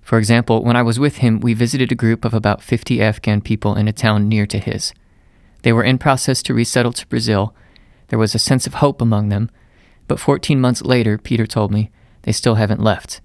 For 0.04 0.18
example, 0.18 0.64
when 0.64 0.76
I 0.76 0.84
was 0.84 1.00
with 1.00 1.18
him, 1.18 1.40
we 1.40 1.54
visited 1.54 1.92
a 1.92 1.96
group 1.96 2.26
of 2.26 2.34
about 2.34 2.62
50 2.62 3.02
Afghan 3.02 3.42
people 3.42 3.76
in 3.76 3.88
a 3.88 3.94
town 3.94 4.28
near 4.28 4.46
to 4.46 4.60
his. 4.60 4.94
They 5.64 5.72
were 5.72 5.84
in 5.84 5.98
process 5.98 6.44
to 6.44 6.54
resettle 6.54 6.92
to 6.94 7.08
Brazil. 7.08 7.56
There 8.10 8.20
was 8.20 8.36
a 8.36 8.40
sense 8.40 8.68
of 8.68 8.76
hope 8.76 9.02
among 9.02 9.30
them, 9.30 9.50
but 10.08 10.20
14 10.20 10.60
months 10.60 10.82
later, 10.82 11.18
Peter 11.18 11.48
told 11.48 11.72
me, 11.72 11.90
they 12.24 12.34
still 12.34 12.56
haven't 12.56 12.84
left. 12.84 13.22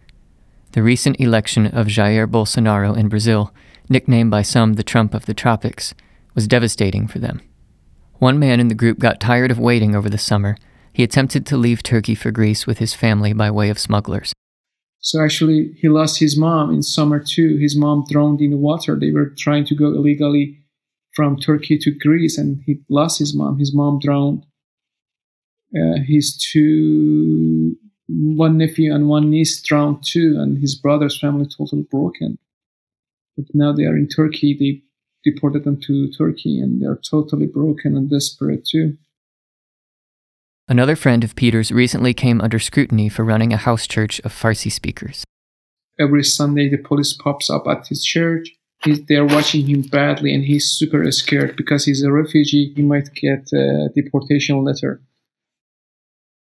The 0.73 0.83
recent 0.83 1.19
election 1.21 1.67
of 1.67 1.89
Jair 1.89 2.27
Bolsonaro 2.27 2.97
in 2.97 3.09
Brazil, 3.09 3.53
nicknamed 3.89 4.31
by 4.31 4.43
some 4.43 4.75
the 4.75 4.83
Trump 4.85 5.15
of 5.15 5.27
the 5.27 5.35
tropics, 5.35 5.95
was 6.35 6.47
devastating 6.47 7.09
for 7.09 7.19
them. 7.19 7.41
One 8.19 8.39
man 8.39 8.61
in 8.61 8.69
the 8.69 8.75
group 8.75 8.99
got 8.99 9.21
tired 9.21 9.51
of 9.51 9.59
waiting 9.59 9.97
over 9.97 10.09
the 10.09 10.19
summer. 10.19 10.57
He 10.93 11.03
attempted 11.03 11.47
to 11.47 11.57
leave 11.57 11.83
Turkey 11.83 12.15
for 12.15 12.31
Greece 12.31 12.67
with 12.67 12.79
his 12.79 12.95
family 12.95 13.33
by 13.33 13.51
way 13.51 13.71
of 13.71 13.79
smugglers. 13.79 14.33
So 15.01 15.23
actually, 15.23 15.73
he 15.77 15.89
lost 15.89 16.19
his 16.19 16.37
mom 16.37 16.73
in 16.73 16.83
summer 16.83 17.23
too. 17.23 17.57
His 17.57 17.77
mom 17.77 18.05
drowned 18.09 18.41
in 18.41 18.51
the 18.51 18.57
water. 18.57 18.97
They 18.99 19.13
were 19.13 19.33
trying 19.39 19.65
to 19.67 19.75
go 19.75 19.87
illegally 19.87 20.59
from 21.15 21.37
Turkey 21.37 21.79
to 21.79 21.91
Greece, 21.91 22.37
and 22.37 22.63
he 22.67 22.81
lost 22.89 23.19
his 23.19 23.35
mom. 23.35 23.59
His 23.59 23.75
mom 23.75 23.99
drowned. 24.01 24.45
Uh, 25.75 25.99
his 26.07 26.37
two, 26.37 27.77
one 28.09 28.57
nephew 28.57 28.93
and 28.95 29.09
one 29.09 29.31
niece 29.31 29.61
drowned 29.63 30.03
too, 30.05 30.37
and 30.39 30.59
his 30.59 30.75
brother's 30.75 31.19
family 31.19 31.47
totally 31.47 31.87
broken. 31.91 32.39
But 33.37 33.47
now 33.55 33.73
they 33.73 33.85
are 33.85 33.97
in 33.97 34.09
Turkey. 34.09 34.57
They 34.59 34.83
deported 35.31 35.65
them 35.65 35.81
to 35.83 36.11
Turkey, 36.11 36.59
and 36.59 36.81
they 36.81 36.87
are 36.87 37.01
totally 37.09 37.47
broken 37.47 37.97
and 37.97 38.11
desperate 38.11 38.67
too. 38.67 38.97
Another 40.71 40.97
friend 40.97 41.25
of 41.25 41.35
Peter's 41.35 41.73
recently 41.73 42.13
came 42.13 42.43
under 42.43 42.59
scrutiny 42.59 43.09
for 43.09 43.25
running 43.25 43.55
a 43.55 43.57
house 43.57 43.87
church 43.87 44.21
of 44.21 44.35
Farsi 44.35 44.71
speakers. 44.71 45.25
Every 45.99 46.23
Sunday, 46.23 46.69
the 46.69 46.77
police 46.77 47.15
pops 47.15 47.49
up 47.49 47.67
at 47.67 47.87
his 47.87 48.05
church. 48.05 48.51
He's, 48.85 49.03
they're 49.07 49.25
watching 49.25 49.67
him 49.67 49.81
badly, 49.81 50.35
and 50.35 50.45
he's 50.45 50.71
super 50.71 51.11
scared 51.11 51.57
because 51.57 51.87
he's 51.87 52.03
a 52.03 52.13
refugee. 52.13 52.75
He 52.77 52.83
might 52.83 53.15
get 53.15 53.49
a 53.55 53.89
deportation 53.95 54.63
letter. 54.63 55.01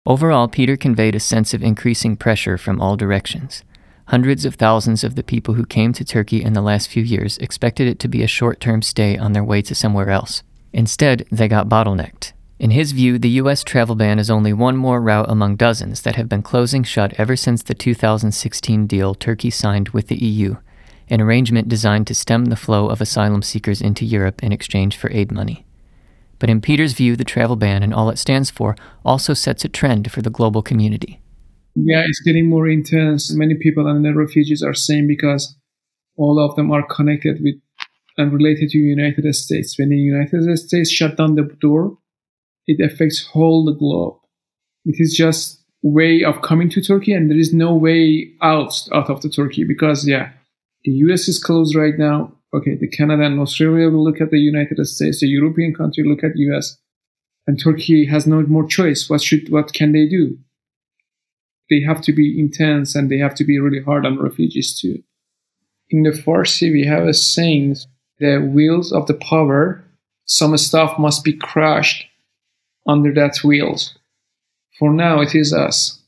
Overall, 0.05 0.47
Peter 0.47 0.77
conveyed 0.77 1.15
a 1.15 1.21
sense 1.21 1.55
of 1.55 1.63
increasing 1.63 2.15
pressure 2.15 2.59
from 2.59 2.83
all 2.83 2.99
directions. 2.99 3.65
Hundreds 4.09 4.45
of 4.45 4.57
thousands 4.57 5.05
of 5.05 5.15
the 5.15 5.23
people 5.23 5.55
who 5.55 5.65
came 5.65 5.95
to 5.95 6.05
Turkey 6.05 6.43
in 6.43 6.53
the 6.53 6.63
last 6.63 6.89
few 6.89 7.03
years 7.03 7.39
expected 7.39 7.89
it 7.89 7.99
to 8.01 8.09
be 8.09 8.23
a 8.23 8.29
short 8.29 8.61
term 8.61 8.83
stay 8.83 9.17
on 9.17 9.33
their 9.33 9.45
way 9.45 9.63
to 9.63 9.75
somewhere 9.75 10.11
else. 10.11 10.43
Instead, 10.75 11.27
they 11.33 11.49
got 11.49 11.69
bottlenecked 11.69 12.33
in 12.59 12.71
his 12.71 12.91
view, 12.91 13.19
the 13.19 13.29
U.S. 13.31 13.63
travel 13.63 13.95
ban 13.95 14.19
is 14.19 14.31
only 14.31 14.53
one 14.53 14.77
more 14.77 15.01
route 15.01 15.31
among 15.31 15.57
dozens 15.57 16.03
that 16.03 16.17
have 16.17 16.29
been 16.29 16.43
closing 16.43 16.83
shut 16.83 17.15
ever 17.17 17.37
since 17.37 17.63
the 17.63 17.75
2016 17.75 18.87
deal 18.87 19.15
Turkey 19.15 19.51
signed 19.51 19.91
with 19.91 20.09
the 20.09 20.17
EU, 20.17 20.57
an 21.09 21.21
arrangement 21.21 21.69
designed 21.69 22.09
to 22.09 22.15
stem 22.15 22.47
the 22.47 22.57
flow 22.57 22.89
of 22.89 23.01
asylum 23.01 23.43
seekers 23.43 23.81
into 23.81 24.05
Europe 24.05 24.43
in 24.43 24.51
exchange 24.51 24.97
for 24.97 25.11
aid 25.13 25.31
money. 25.31 25.67
But 26.41 26.51
in 26.51 26.61
Peter's 26.61 26.95
view, 26.95 27.15
the 27.15 27.25
travel 27.25 27.55
ban 27.55 27.83
and 27.85 27.95
all 27.95 28.11
it 28.11 28.19
stands 28.19 28.51
for 28.51 28.77
also 29.05 29.35
sets 29.35 29.65
a 29.65 29.69
trend 29.69 30.11
for 30.11 30.23
the 30.23 30.31
global 30.31 30.63
community. 30.63 31.21
Yeah, 31.77 32.03
it's 32.05 32.21
getting 32.21 32.49
more 32.49 32.67
intense. 32.67 33.33
Many 33.33 33.55
people 33.55 33.87
and 33.87 34.05
the 34.05 34.15
refugees 34.15 34.65
are 34.65 34.75
saying 34.75 35.07
because 35.07 35.57
all 36.17 36.41
of 36.45 36.57
them 36.57 36.73
are 36.73 36.85
connected 36.85 37.39
with 37.41 37.55
and 38.17 38.33
related 38.33 38.71
to 38.71 38.79
United 38.79 39.33
States. 39.33 39.79
When 39.79 39.91
the 39.91 39.97
United 39.97 40.59
States 40.59 40.91
shut 40.91 41.17
down 41.17 41.37
the 41.37 41.49
door, 41.61 41.97
it 42.69 42.85
affects 42.85 43.27
whole 43.33 43.65
the 43.65 43.73
globe. 43.73 44.19
It 44.85 44.97
is 45.01 45.15
just 45.17 45.65
way 45.83 46.23
of 46.23 46.43
coming 46.43 46.69
to 46.71 46.83
Turkey, 46.83 47.13
and 47.13 47.31
there 47.31 47.39
is 47.39 47.53
no 47.53 47.75
way 47.75 48.31
out 48.43 48.87
out 48.93 49.11
of 49.11 49.23
the 49.23 49.31
Turkey 49.31 49.65
because 49.65 50.07
yeah, 50.07 50.31
the 50.85 50.93
U.S. 51.07 51.27
is 51.29 51.43
closed 51.43 51.75
right 51.75 51.99
now. 51.99 52.33
Okay, 52.55 52.77
the 52.77 52.89
Canada 52.89 53.25
and 53.25 53.41
Australia 53.41 53.89
will 53.89 54.05
look 54.05 54.21
at 54.21 54.31
the 54.31 54.39
United 54.39 54.83
States. 54.87 55.21
The 55.21 55.29
European 55.29 55.75
country 55.75 56.05
look 56.07 56.23
at 56.23 56.37
U.S. 56.37 56.77
and 57.47 57.59
Turkey 57.59 58.07
has 58.07 58.27
no 58.27 58.43
more 58.43 58.67
choice. 58.67 59.09
What 59.09 59.23
should 59.23 59.51
what 59.51 59.73
can 59.73 59.93
they 59.93 60.07
do? 60.07 60.39
They 61.71 61.81
have 61.81 62.01
to 62.03 62.13
be 62.13 62.39
intense 62.39 62.95
and 62.95 63.11
they 63.11 63.19
have 63.19 63.35
to 63.37 63.45
be 63.45 63.59
really 63.59 63.83
hard 63.83 64.07
on 64.07 64.23
refugees 64.23 64.79
too. 64.79 65.03
In 65.91 66.03
the 66.03 66.11
Farsi, 66.11 66.71
we 66.71 66.85
have 66.85 67.07
a 67.07 67.15
saying: 67.15 67.77
the 68.19 68.39
wheels 68.41 68.93
of 68.93 69.07
the 69.07 69.15
power. 69.15 69.85
Some 70.31 70.55
stuff 70.59 70.99
must 70.99 71.25
be 71.25 71.33
crushed 71.33 72.08
under 72.89 73.13
that 73.15 73.45
wheels. 73.45 73.97
For 74.79 74.93
now, 74.93 75.21
it 75.21 75.35
is 75.35 75.53
us. 75.53 76.03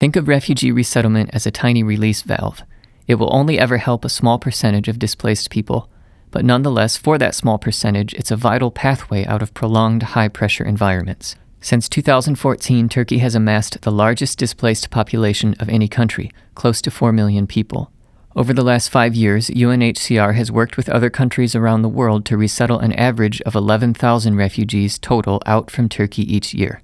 Think 0.00 0.16
of 0.16 0.28
refugee 0.28 0.72
resettlement 0.72 1.30
as 1.32 1.46
a 1.46 1.50
tiny 1.50 1.82
release 1.82 2.22
valve. 2.22 2.62
It 3.06 3.14
will 3.16 3.34
only 3.34 3.58
ever 3.58 3.78
help 3.78 4.04
a 4.04 4.08
small 4.08 4.38
percentage 4.38 4.88
of 4.88 4.98
displaced 4.98 5.50
people, 5.50 5.90
but 6.30 6.44
nonetheless, 6.44 6.96
for 6.96 7.18
that 7.18 7.34
small 7.34 7.58
percentage, 7.58 8.14
it's 8.14 8.30
a 8.30 8.36
vital 8.36 8.70
pathway 8.70 9.24
out 9.26 9.42
of 9.42 9.54
prolonged 9.54 10.02
high 10.02 10.28
pressure 10.28 10.64
environments. 10.64 11.36
Since 11.60 11.88
2014, 11.90 12.88
Turkey 12.88 13.18
has 13.18 13.34
amassed 13.34 13.82
the 13.82 13.90
largest 13.90 14.38
displaced 14.38 14.90
population 14.90 15.54
of 15.60 15.68
any 15.68 15.88
country, 15.88 16.30
close 16.54 16.80
to 16.82 16.90
4 16.90 17.12
million 17.12 17.46
people. 17.46 17.92
Over 18.36 18.52
the 18.52 18.62
last 18.62 18.90
five 18.90 19.16
years, 19.16 19.50
UNHCR 19.50 20.36
has 20.36 20.52
worked 20.52 20.76
with 20.76 20.88
other 20.88 21.10
countries 21.10 21.56
around 21.56 21.82
the 21.82 21.88
world 21.88 22.24
to 22.26 22.36
resettle 22.36 22.78
an 22.78 22.92
average 22.92 23.40
of 23.42 23.56
11,000 23.56 24.36
refugees 24.36 25.00
total 25.00 25.42
out 25.46 25.68
from 25.68 25.88
Turkey 25.88 26.22
each 26.32 26.54
year. 26.54 26.80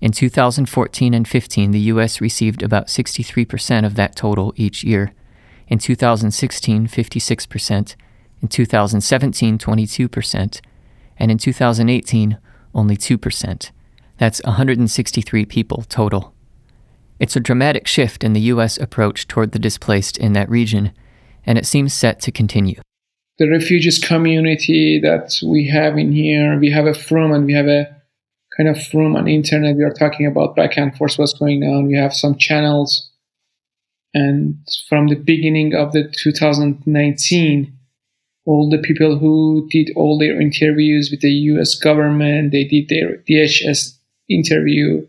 In 0.00 0.12
2014 0.12 1.12
and 1.12 1.28
15, 1.28 1.70
the 1.72 1.80
U.S. 1.80 2.22
received 2.22 2.62
about 2.62 2.86
63% 2.86 3.84
of 3.84 3.96
that 3.96 4.16
total 4.16 4.54
each 4.56 4.82
year. 4.82 5.12
In 5.68 5.78
2016, 5.78 6.88
56%. 6.88 7.94
In 8.40 8.48
2017, 8.48 9.58
22%. 9.58 10.60
And 11.18 11.30
in 11.30 11.36
2018, 11.36 12.38
only 12.74 12.96
2%. 12.96 13.70
That's 14.16 14.42
163 14.42 15.44
people 15.44 15.84
total. 15.88 16.32
It's 17.22 17.36
a 17.36 17.40
dramatic 17.40 17.86
shift 17.86 18.24
in 18.24 18.32
the 18.32 18.40
U.S. 18.52 18.76
approach 18.76 19.28
toward 19.28 19.52
the 19.52 19.60
displaced 19.60 20.18
in 20.18 20.32
that 20.32 20.50
region, 20.50 20.90
and 21.46 21.56
it 21.56 21.66
seems 21.66 21.94
set 21.94 22.18
to 22.22 22.32
continue. 22.32 22.80
The 23.38 23.48
refugees 23.48 24.00
community 24.00 24.98
that 25.00 25.38
we 25.40 25.68
have 25.68 25.96
in 25.96 26.10
here, 26.10 26.58
we 26.58 26.72
have 26.72 26.86
a 26.86 26.94
forum 26.94 27.30
and 27.30 27.46
we 27.46 27.52
have 27.52 27.68
a 27.68 27.86
kind 28.56 28.68
of 28.68 28.84
forum 28.86 29.14
on 29.14 29.28
internet. 29.28 29.76
We 29.76 29.84
are 29.84 29.92
talking 29.92 30.26
about 30.26 30.56
back 30.56 30.76
and 30.76 30.96
forth 30.96 31.16
what's 31.16 31.32
going 31.32 31.62
on. 31.62 31.86
We 31.86 31.96
have 31.96 32.12
some 32.12 32.36
channels. 32.36 33.08
And 34.12 34.56
from 34.88 35.06
the 35.06 35.14
beginning 35.14 35.76
of 35.76 35.92
the 35.92 36.12
2019, 36.24 37.72
all 38.46 38.68
the 38.68 38.78
people 38.78 39.20
who 39.20 39.68
did 39.70 39.92
all 39.94 40.18
their 40.18 40.40
interviews 40.40 41.12
with 41.12 41.20
the 41.20 41.30
US 41.30 41.76
government, 41.76 42.50
they 42.50 42.64
did 42.64 42.88
their 42.88 43.18
DHS 43.18 43.96
interview. 44.28 45.06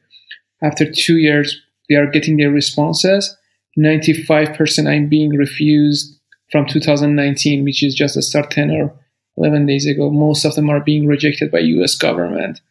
After 0.62 0.86
two 0.86 1.18
years, 1.18 1.60
they 1.90 1.96
are 1.96 2.10
getting 2.10 2.38
their 2.38 2.52
responses. 2.52 3.36
95% 3.78 4.88
I'm 4.88 5.10
being 5.10 5.32
refused 5.32 6.20
from 6.52 6.66
2019, 6.68 7.64
which 7.64 7.84
is 7.84 7.96
just 7.96 8.16
a 8.16 8.22
start 8.22 8.52
10 8.52 8.72
or 8.72 8.94
11 9.38 9.66
days 9.66 9.88
ago. 9.88 10.10
Most 10.10 10.46
of 10.46 10.56
them 10.56 10.70
are 10.70 10.80
being 10.80 11.08
rejected 11.08 11.52
by 11.52 11.60
US 11.60 11.96
government. 11.96 12.62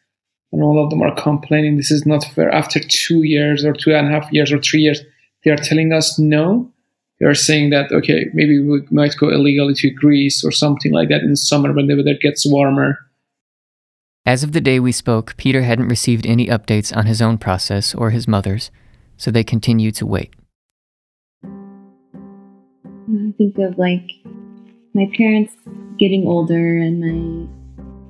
And 0.52 0.62
all 0.62 0.82
of 0.82 0.90
them 0.90 1.02
are 1.02 1.14
complaining 1.14 1.76
this 1.76 1.90
is 1.90 2.06
not 2.06 2.24
fair. 2.24 2.50
After 2.50 2.78
two 2.78 3.22
years 3.22 3.64
or 3.64 3.72
two 3.72 3.94
and 3.94 4.06
a 4.06 4.10
half 4.10 4.30
years 4.32 4.52
or 4.52 4.58
three 4.58 4.82
years, 4.82 5.00
they 5.44 5.50
are 5.50 5.56
telling 5.56 5.92
us 5.92 6.18
no. 6.18 6.70
They 7.18 7.26
are 7.26 7.34
saying 7.34 7.70
that, 7.70 7.90
okay, 7.92 8.26
maybe 8.34 8.60
we 8.60 8.82
might 8.90 9.16
go 9.16 9.28
illegally 9.28 9.74
to 9.74 9.90
Greece 9.90 10.44
or 10.44 10.50
something 10.50 10.92
like 10.92 11.08
that 11.08 11.22
in 11.22 11.36
summer 11.36 11.72
when 11.72 11.86
the 11.86 11.96
weather 11.96 12.14
gets 12.20 12.44
warmer. 12.44 12.98
As 14.26 14.44
of 14.44 14.52
the 14.52 14.60
day 14.60 14.78
we 14.78 14.92
spoke, 14.92 15.36
Peter 15.36 15.62
hadn't 15.62 15.88
received 15.88 16.26
any 16.26 16.46
updates 16.46 16.96
on 16.96 17.06
his 17.06 17.22
own 17.22 17.38
process 17.38 17.94
or 17.94 18.10
his 18.10 18.28
mother's 18.28 18.70
so 19.16 19.30
they 19.30 19.44
continue 19.44 19.90
to 19.92 20.06
wait. 20.06 20.34
I 21.44 23.32
think 23.36 23.58
of 23.58 23.78
like 23.78 24.10
my 24.94 25.10
parents 25.16 25.54
getting 25.98 26.26
older 26.26 26.76
and 26.76 27.00
my 27.00 27.48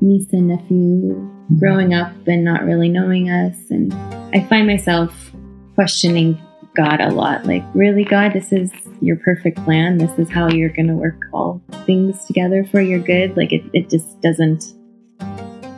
niece 0.01 0.33
and 0.33 0.49
nephew 0.49 1.31
growing 1.59 1.95
up 1.95 2.13
and 2.27 2.45
not 2.45 2.65
really 2.65 2.89
knowing 2.89 3.31
us. 3.31 3.57
And 3.71 3.93
I 4.35 4.47
find 4.49 4.67
myself 4.67 5.33
questioning 5.75 6.41
God 6.75 7.01
a 7.01 7.11
lot. 7.11 7.47
Like, 7.47 7.65
really, 7.75 8.05
God, 8.05 8.33
this 8.33 8.53
is 8.53 8.71
your 9.01 9.17
perfect 9.17 9.63
plan. 9.65 9.99
This 9.99 10.19
is 10.19 10.31
how 10.31 10.49
you're 10.49 10.71
going 10.71 10.89
to 10.89 10.95
work 10.95 11.21
all 11.33 11.63
things 11.85 12.25
together 12.25 12.65
for 12.65 12.81
your 12.81 13.01
good. 13.01 13.37
Like, 13.37 13.53
it, 13.53 13.63
it 13.73 13.91
just 13.91 14.21
doesn't 14.21 14.75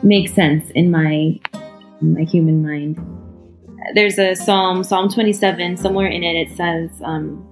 make 0.03 0.29
sense 0.29 0.69
in 0.71 0.91
my, 0.91 1.39
in 2.01 2.13
my 2.13 2.23
human 2.23 2.63
mind 2.63 2.97
there's 3.93 4.17
a 4.17 4.35
psalm, 4.35 4.83
Psalm 4.83 5.09
27. 5.09 5.77
Somewhere 5.77 6.07
in 6.07 6.23
it, 6.23 6.35
it 6.35 6.55
says 6.55 6.89
um, 7.03 7.45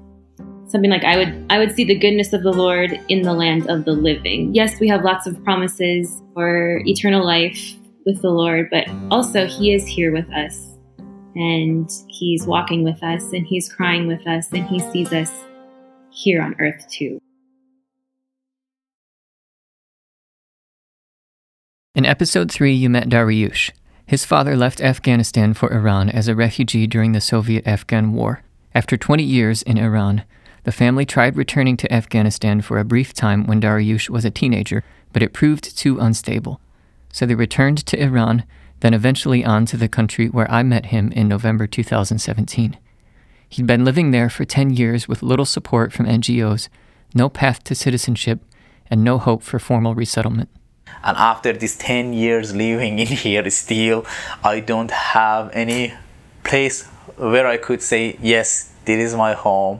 something 0.68 0.90
like, 0.90 1.04
"I 1.04 1.18
would, 1.18 1.46
I 1.50 1.60
would 1.60 1.76
see 1.76 1.84
the 1.84 1.96
goodness 1.96 2.34
of 2.34 2.44
the 2.44 2.52
Lord 2.52 3.00
in 3.10 3.22
the 3.22 3.34
land 3.34 3.70
of 3.70 3.86
the 3.86 3.94
living." 3.94 4.54
Yes, 4.54 4.80
we 4.80 4.88
have 4.88 5.04
lots 5.04 5.28
of 5.28 5.42
promises 5.44 6.22
for 6.34 6.82
eternal 6.86 7.26
life 7.26 7.76
with 8.06 8.22
the 8.22 8.30
Lord, 8.30 8.70
but 8.72 8.88
also 9.12 9.48
He 9.48 9.74
is 9.74 9.86
here 9.86 10.12
with 10.12 10.30
us, 10.32 10.78
and 11.36 11.90
He's 12.08 12.46
walking 12.46 12.84
with 12.84 13.02
us, 13.04 13.32
and 13.34 13.46
He's 13.46 13.72
crying 13.72 14.08
with 14.08 14.26
us, 14.28 14.52
and 14.52 14.66
He 14.68 14.80
sees 14.92 15.14
us 15.14 15.32
here 16.10 16.42
on 16.42 16.56
earth 16.60 16.88
too. 16.90 17.20
In 21.96 22.06
episode 22.06 22.52
3, 22.52 22.74
you 22.74 22.90
met 22.90 23.08
Dariush, 23.08 23.72
his 24.06 24.26
father 24.26 24.56
left 24.56 24.82
Afghanistan 24.82 25.54
for 25.54 25.72
Iran 25.74 26.10
as 26.10 26.28
a 26.28 26.36
refugee 26.36 26.88
during 26.88 27.14
the 27.14 27.22
Soviet 27.22 27.66
Afghan 27.66 28.14
War. 28.14 28.44
After 28.76 28.98
20 28.98 29.24
years 29.24 29.62
in 29.62 29.78
Iran, 29.78 30.24
the 30.64 30.72
family 30.72 31.06
tried 31.06 31.38
returning 31.38 31.78
to 31.78 31.92
Afghanistan 31.92 32.62
for 32.62 32.80
a 32.80 32.86
brief 32.86 33.14
time 33.14 33.46
when 33.46 33.62
Dariush 33.62 34.10
was 34.10 34.26
a 34.26 34.32
teenager, 34.32 34.84
but 35.12 35.24
it 35.24 35.34
proved 35.34 35.78
too 35.78 36.00
unstable. 36.00 36.60
So 37.12 37.26
they 37.26 37.36
returned 37.36 37.86
to 37.86 38.02
Iran, 38.02 38.44
then 38.82 38.94
eventually 38.94 39.46
on 39.46 39.66
to 39.68 39.78
the 39.78 39.88
country 39.88 40.28
where 40.28 40.50
I 40.52 40.64
met 40.64 40.88
him 40.88 41.12
in 41.12 41.28
November 41.28 41.68
2017. 41.68 42.78
He'd 43.48 43.68
been 43.68 43.86
living 43.86 44.12
there 44.12 44.30
for 44.30 44.46
10 44.46 44.72
years 44.72 45.08
with 45.08 45.24
little 45.24 45.46
support 45.46 45.94
from 45.94 46.08
NGOs, 46.08 46.70
no 47.14 47.30
path 47.30 47.64
to 47.66 47.76
citizenship, 47.76 48.42
and 48.88 49.04
no 49.04 49.18
hope 49.18 49.44
for 49.44 49.60
formal 49.60 49.96
resettlement 49.96 50.50
and 51.04 51.18
after 51.18 51.54
these 51.54 51.78
10 51.78 52.14
years 52.14 52.56
living 52.56 53.00
in 53.00 53.08
here 53.26 53.50
still 53.50 54.06
i 54.44 54.60
don't 54.60 54.92
have 54.92 55.50
any 55.54 55.94
place 56.44 56.86
where 57.18 57.48
i 57.48 57.58
could 57.58 57.82
say 57.82 58.18
yes 58.22 58.74
this 58.86 59.00
is 59.00 59.16
my 59.16 59.34
home. 59.34 59.80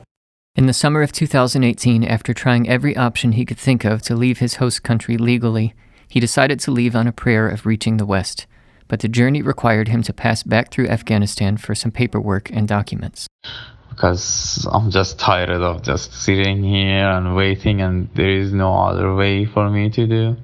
In 0.56 0.68
the 0.68 0.74
summer 0.74 1.02
of 1.02 1.12
2018 1.12 2.04
after 2.04 2.34
trying 2.34 2.70
every 2.70 2.96
option 2.96 3.34
he 3.34 3.46
could 3.46 3.58
think 3.58 3.84
of 3.84 4.02
to 4.04 4.16
leave 4.16 4.38
his 4.38 4.56
host 4.56 4.84
country 4.84 5.18
legally 5.18 5.74
he 6.08 6.20
decided 6.20 6.60
to 6.62 6.72
leave 6.72 6.96
on 6.96 7.08
a 7.08 7.12
prayer 7.12 7.50
of 7.50 7.66
reaching 7.66 7.98
the 7.98 8.06
west. 8.06 8.46
But 8.88 9.00
the 9.00 9.08
journey 9.08 9.42
required 9.42 9.88
him 9.88 10.04
to 10.04 10.14
pass 10.14 10.44
back 10.44 10.72
through 10.72 10.88
afghanistan 10.88 11.58
for 11.58 11.74
some 11.74 11.92
paperwork 11.92 12.52
and 12.52 12.68
documents. 12.68 13.28
Because 13.90 14.68
I'm 14.72 14.92
just 14.92 15.20
tired 15.20 15.50
of 15.50 15.82
just 15.82 16.14
sitting 16.14 16.64
here 16.64 17.08
and 17.08 17.36
waiting, 17.36 17.82
and 17.82 18.10
there 18.16 18.30
is 18.30 18.54
no 18.54 18.74
other 18.74 19.14
way 19.14 19.46
for 19.46 19.70
me 19.70 19.90
to 19.92 20.08
do 20.08 20.38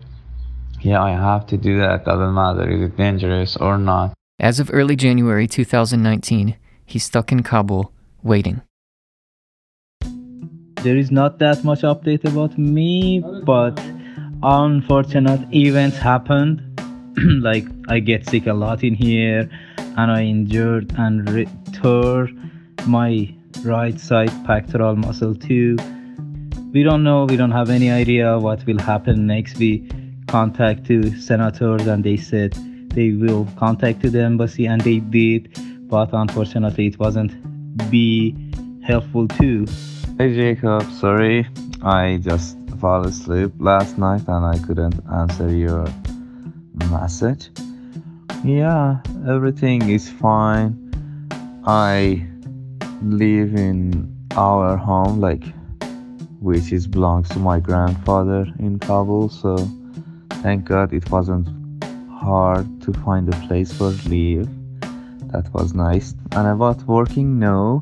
yeah, 0.82 1.02
I 1.02 1.12
have 1.12 1.46
to 1.48 1.58
do 1.58 1.80
that. 1.80 2.06
Doesn't 2.06 2.34
matter 2.34 2.70
is 2.70 2.82
it 2.82 2.98
dangerous 2.98 3.58
or 3.58 3.78
not. 3.78 4.14
As 4.40 4.60
of 4.60 4.70
early 4.74 4.96
January 4.96 5.48
2019, 5.48 6.56
he's 6.86 7.04
stuck 7.04 7.32
in 7.32 7.44
Kabul, 7.44 7.92
waiting. 8.24 8.62
There 10.84 10.96
is 10.96 11.12
not 11.12 11.40
that 11.40 11.64
much 11.66 11.82
update 11.82 12.24
about 12.24 12.58
me, 12.58 13.20
but 13.44 13.78
unfortunate 14.42 15.54
events 15.54 15.98
happened. 15.98 16.64
like 17.42 17.66
I 17.90 18.00
get 18.00 18.30
sick 18.30 18.48
a 18.48 18.54
lot 18.54 18.84
in 18.84 18.94
here, 18.94 19.50
and 19.78 20.12
I 20.12 20.24
injured 20.24 20.94
and 20.98 21.30
re- 21.30 21.50
tore 21.74 22.30
my 22.88 23.34
right 23.64 24.00
side 24.00 24.32
pectoral 24.46 24.96
muscle 24.96 25.36
too. 25.36 25.76
We 26.72 26.84
don't 26.84 27.04
know. 27.04 27.26
We 27.26 27.36
don't 27.36 27.52
have 27.52 27.70
any 27.70 27.92
idea 27.92 28.40
what 28.40 28.66
will 28.66 28.80
happen 28.80 29.28
next. 29.28 29.58
We 29.58 29.90
contact 30.30 30.86
to 30.86 31.16
senators 31.20 31.88
and 31.88 32.04
they 32.04 32.18
said 32.18 32.54
they 32.90 33.12
will 33.12 33.48
contact 33.58 34.02
to 34.02 34.10
the 34.10 34.22
embassy 34.22 34.66
and 34.66 34.82
they 34.82 35.00
did 35.00 35.50
but 35.90 36.10
unfortunately 36.14 36.88
it 36.88 37.00
wasn't 37.00 37.32
be 37.90 38.36
helpful 38.84 39.28
too 39.28 39.66
hey 40.18 40.34
jacob 40.34 40.84
sorry 40.92 41.48
i 41.84 42.20
just 42.24 42.58
fell 42.80 43.06
asleep 43.06 43.52
last 43.60 43.98
night 43.98 44.22
and 44.28 44.46
i 44.46 44.58
couldn't 44.66 45.00
answer 45.12 45.50
your 45.50 45.86
message 46.90 47.50
Yeah, 48.44 49.02
everything 49.28 49.90
is 49.90 50.10
fine. 50.10 50.72
I 51.66 52.26
live 53.04 53.54
in 53.56 54.16
our 54.38 54.78
home, 54.78 55.20
like, 55.20 55.44
which 56.40 56.72
is 56.72 56.88
belongs 56.88 57.28
to 57.30 57.40
my 57.40 57.60
grandfather 57.60 58.48
in 58.60 58.80
Kabul. 58.80 59.28
So, 59.28 59.58
thank 60.42 60.66
God 60.66 60.94
it 60.94 61.10
wasn't 61.10 61.48
hard 62.12 62.82
to 62.82 62.94
find 62.94 63.28
a 63.34 63.38
place 63.48 63.72
for 63.74 63.90
live. 64.10 64.50
That 65.32 65.54
was 65.54 65.74
nice. 65.74 66.16
And 66.32 66.48
about 66.48 66.82
working, 66.84 67.40
no, 67.40 67.82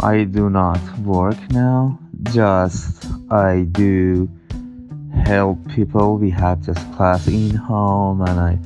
I 0.00 0.24
do 0.24 0.50
not 0.50 0.80
work 1.00 1.38
now. 1.50 1.98
Just 2.22 3.06
I 3.30 3.62
do 3.62 4.28
help 5.14 5.58
people. 5.68 6.18
We 6.18 6.30
had 6.30 6.62
just 6.62 6.80
class 6.92 7.28
in 7.28 7.54
home, 7.54 8.22
and 8.22 8.40
I 8.40 8.58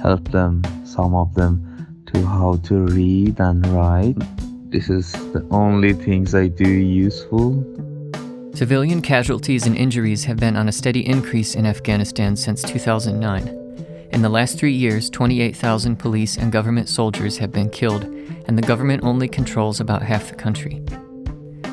help 0.00 0.30
them, 0.30 0.62
some 0.84 1.14
of 1.14 1.34
them, 1.34 2.04
to 2.06 2.26
how 2.26 2.56
to 2.64 2.86
read 2.86 3.40
and 3.40 3.66
write. 3.68 4.16
This 4.70 4.88
is 4.88 5.12
the 5.32 5.46
only 5.50 5.92
things 5.92 6.34
I 6.34 6.48
do 6.48 6.68
useful. 6.68 7.64
Civilian 8.54 9.00
casualties 9.00 9.66
and 9.66 9.76
injuries 9.76 10.24
have 10.24 10.36
been 10.36 10.56
on 10.56 10.68
a 10.68 10.72
steady 10.72 11.06
increase 11.06 11.54
in 11.54 11.64
Afghanistan 11.64 12.36
since 12.36 12.62
2009. 12.62 13.48
In 14.12 14.22
the 14.22 14.28
last 14.28 14.58
three 14.58 14.72
years, 14.72 15.08
28,000 15.08 15.96
police 15.96 16.36
and 16.36 16.50
government 16.50 16.88
soldiers 16.88 17.38
have 17.38 17.52
been 17.52 17.70
killed, 17.70 18.02
and 18.02 18.58
the 18.58 18.66
government 18.66 19.04
only 19.04 19.28
controls 19.28 19.80
about 19.80 20.02
half 20.02 20.28
the 20.28 20.34
country. 20.34 20.84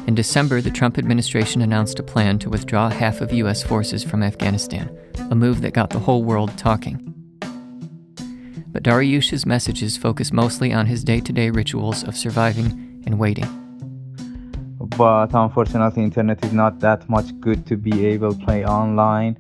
In 0.06 0.16
December, 0.16 0.62
the 0.62 0.72
Trump 0.72 0.98
administration 0.98 1.62
announced 1.62 2.00
a 2.00 2.04
plan 2.04 2.40
to 2.40 2.50
withdraw 2.50 2.90
half 2.90 3.22
of 3.22 3.34
U.S. 3.34 3.64
forces 3.64 4.04
from 4.04 4.24
Afghanistan, 4.24 4.96
a 5.32 5.36
move 5.36 5.62
that 5.62 5.74
got 5.74 5.90
the 5.90 6.00
whole 6.00 6.24
world 6.24 6.56
talking. 6.58 7.14
But 8.68 8.84
Dariush's 8.84 9.46
messages 9.46 9.98
focus 9.98 10.32
mostly 10.32 10.72
on 10.72 10.86
his 10.86 11.04
day 11.04 11.20
to 11.22 11.34
day 11.34 11.50
rituals 11.50 12.04
of 12.04 12.16
surviving 12.16 13.02
and 13.06 13.18
waiting. 13.18 13.57
But 14.80 15.34
unfortunately, 15.34 16.04
internet 16.04 16.44
is 16.46 16.54
not 16.54 16.80
that 16.80 17.10
much 17.10 17.40
good 17.40 17.66
to 17.68 17.78
be 17.78 18.06
able 18.06 18.34
to 18.34 18.46
play 18.46 18.66
online. 18.66 19.38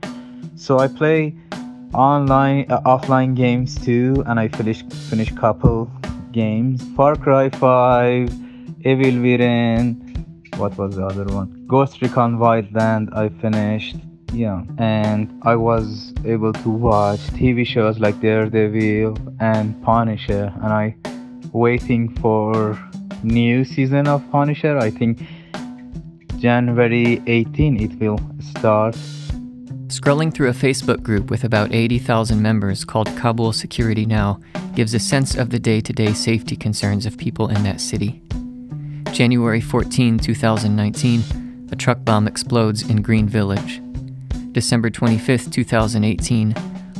So 0.55 0.79
I 0.79 0.87
play 0.87 1.35
online, 1.93 2.71
uh, 2.71 2.81
offline 2.81 3.35
games 3.35 3.75
too, 3.75 4.23
and 4.25 4.39
I 4.39 4.47
finish 4.47 4.83
finish 5.09 5.31
couple 5.33 5.91
games. 6.31 6.83
Far 6.95 7.15
Cry 7.15 7.49
5, 7.49 8.33
Evil 8.85 9.21
Within, 9.21 10.07
what 10.57 10.77
was 10.77 10.95
the 10.95 11.05
other 11.05 11.25
one? 11.25 11.65
Ghost 11.67 12.01
Recon 12.01 12.37
Wildland. 12.37 13.15
I 13.15 13.29
finished. 13.29 13.97
Yeah, 14.33 14.63
and 14.77 15.31
I 15.43 15.55
was 15.55 16.13
able 16.25 16.51
to 16.51 16.69
watch 16.69 17.19
TV 17.39 17.65
shows 17.65 17.99
like 17.99 18.19
Daredevil 18.19 19.17
and 19.39 19.81
Punisher, 19.83 20.51
and 20.61 20.73
I 20.73 20.95
waiting 21.53 22.13
for 22.15 22.77
new 23.23 23.65
season 23.65 24.07
of 24.07 24.23
Punisher. 24.31 24.77
I 24.77 24.89
think 24.89 25.21
January 26.37 27.21
18 27.27 27.81
it 27.81 27.99
will 27.99 28.19
start. 28.39 28.95
Scrolling 29.87 30.33
through 30.33 30.49
a 30.49 30.53
Facebook 30.53 31.01
group 31.01 31.29
with 31.29 31.43
about 31.43 31.73
80,000 31.73 32.41
members 32.41 32.83
called 32.83 33.07
Kabul 33.17 33.53
Security 33.53 34.05
Now 34.05 34.39
gives 34.75 34.93
a 34.93 34.99
sense 34.99 35.35
of 35.35 35.49
the 35.49 35.59
day 35.59 35.81
to 35.81 35.93
day 35.93 36.13
safety 36.13 36.55
concerns 36.55 37.05
of 37.05 37.17
people 37.17 37.47
in 37.47 37.63
that 37.63 37.81
city. 37.81 38.21
January 39.11 39.61
14, 39.61 40.19
2019, 40.19 41.69
a 41.71 41.75
truck 41.75 42.03
bomb 42.03 42.27
explodes 42.27 42.87
in 42.87 43.01
Green 43.01 43.27
Village. 43.27 43.81
December 44.51 44.89
25, 44.89 45.49
2018, 45.49 46.53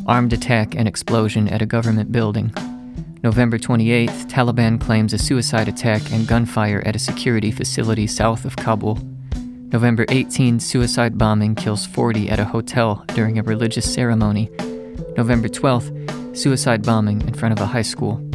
armed 0.08 0.34
attack 0.34 0.74
and 0.76 0.88
explosion 0.88 1.48
at 1.50 1.62
a 1.62 1.66
government 1.66 2.12
building. 2.12 2.54
November 3.28 3.58
28th, 3.58 4.28
Taliban 4.28 4.80
claims 4.80 5.12
a 5.12 5.18
suicide 5.18 5.68
attack 5.68 6.14
and 6.14 6.26
gunfire 6.26 6.82
at 6.86 6.96
a 6.96 7.00
security 7.00 7.52
facility 7.52 8.08
south 8.08 8.46
of 8.46 8.56
Kabul. 8.56 8.98
November 9.74 10.06
18, 10.08 10.62
suicide 10.62 11.18
bombing 11.18 11.54
kills 11.54 11.86
40 11.86 12.30
at 12.30 12.40
a 12.40 12.46
hotel 12.46 13.04
during 13.08 13.38
a 13.38 13.44
religious 13.44 13.94
ceremony. 13.94 14.50
November 15.18 15.50
12th, 15.50 16.38
suicide 16.38 16.84
bombing 16.84 17.20
in 17.28 17.34
front 17.34 17.52
of 17.52 17.60
a 17.60 17.66
high 17.66 17.82
school. 17.82 18.26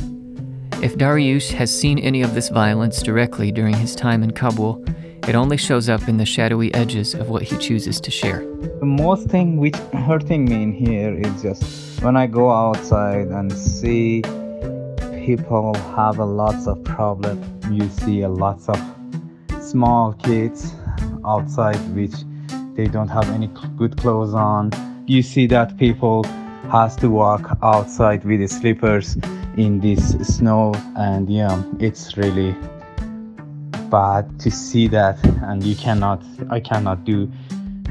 If 0.83 0.99
Dariush 0.99 1.53
has 1.53 1.75
seen 1.75 1.99
any 1.99 2.21
of 2.21 2.35
this 2.35 2.51
violence 2.51 3.03
directly 3.03 3.51
during 3.51 3.75
his 3.75 3.97
time 3.97 4.23
in 4.23 4.33
Kabul, 4.33 4.85
it 5.27 5.35
only 5.35 5.57
shows 5.57 5.89
up 5.89 6.07
in 6.07 6.19
the 6.19 6.27
shadowy 6.27 6.75
edges 6.75 7.15
of 7.15 7.31
what 7.31 7.41
he 7.41 7.57
chooses 7.57 7.99
to 7.99 8.11
share. 8.11 8.41
The 8.81 8.85
most 8.85 9.31
thing 9.31 9.57
which 9.57 9.77
hurting 9.95 10.45
me 10.45 10.63
in 10.63 10.73
here 10.75 11.15
is 11.19 11.41
just 11.41 12.03
when 12.03 12.15
I 12.15 12.27
go 12.27 12.51
outside 12.51 13.29
and 13.29 13.51
see 13.51 14.23
people 15.23 15.73
have 15.95 16.19
a 16.19 16.25
lots 16.25 16.67
of 16.67 16.83
problem. 16.83 17.41
You 17.71 17.89
see 17.89 18.23
a 18.23 18.29
lots 18.29 18.69
of 18.69 18.79
small 19.61 20.15
kids 20.15 20.75
outside 21.25 21.79
which 21.95 22.15
they 22.75 22.87
don't 22.87 23.09
have 23.09 23.29
any 23.31 23.49
good 23.77 23.97
clothes 23.97 24.35
on. 24.35 24.73
You 25.07 25.23
see 25.23 25.47
that 25.47 25.79
people 25.79 26.25
has 26.71 26.97
to 26.97 27.09
walk 27.09 27.57
outside 27.63 28.25
with 28.25 28.51
slippers 28.51 29.17
in 29.57 29.79
this 29.81 30.13
snow 30.27 30.73
and 30.97 31.29
yeah 31.29 31.63
it's 31.79 32.17
really 32.17 32.57
bad 33.91 34.41
to 34.41 34.51
see 34.51 34.89
that 34.89 35.23
and 35.43 35.63
you 35.63 35.77
cannot 35.77 36.23
i 36.49 36.59
cannot 36.59 37.05
do 37.05 37.31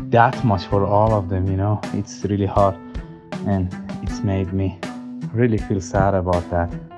that 0.10 0.44
much 0.44 0.66
for 0.66 0.84
all 0.86 1.14
of 1.14 1.30
them 1.30 1.46
you 1.48 1.58
know 1.58 1.80
it's 1.94 2.24
really 2.24 2.48
hard 2.48 2.76
and 3.46 3.70
it's 4.02 4.22
made 4.22 4.52
me 4.52 4.80
really 5.34 5.60
feel 5.60 5.80
sad 5.80 6.16
about 6.16 6.50
that 6.50 6.91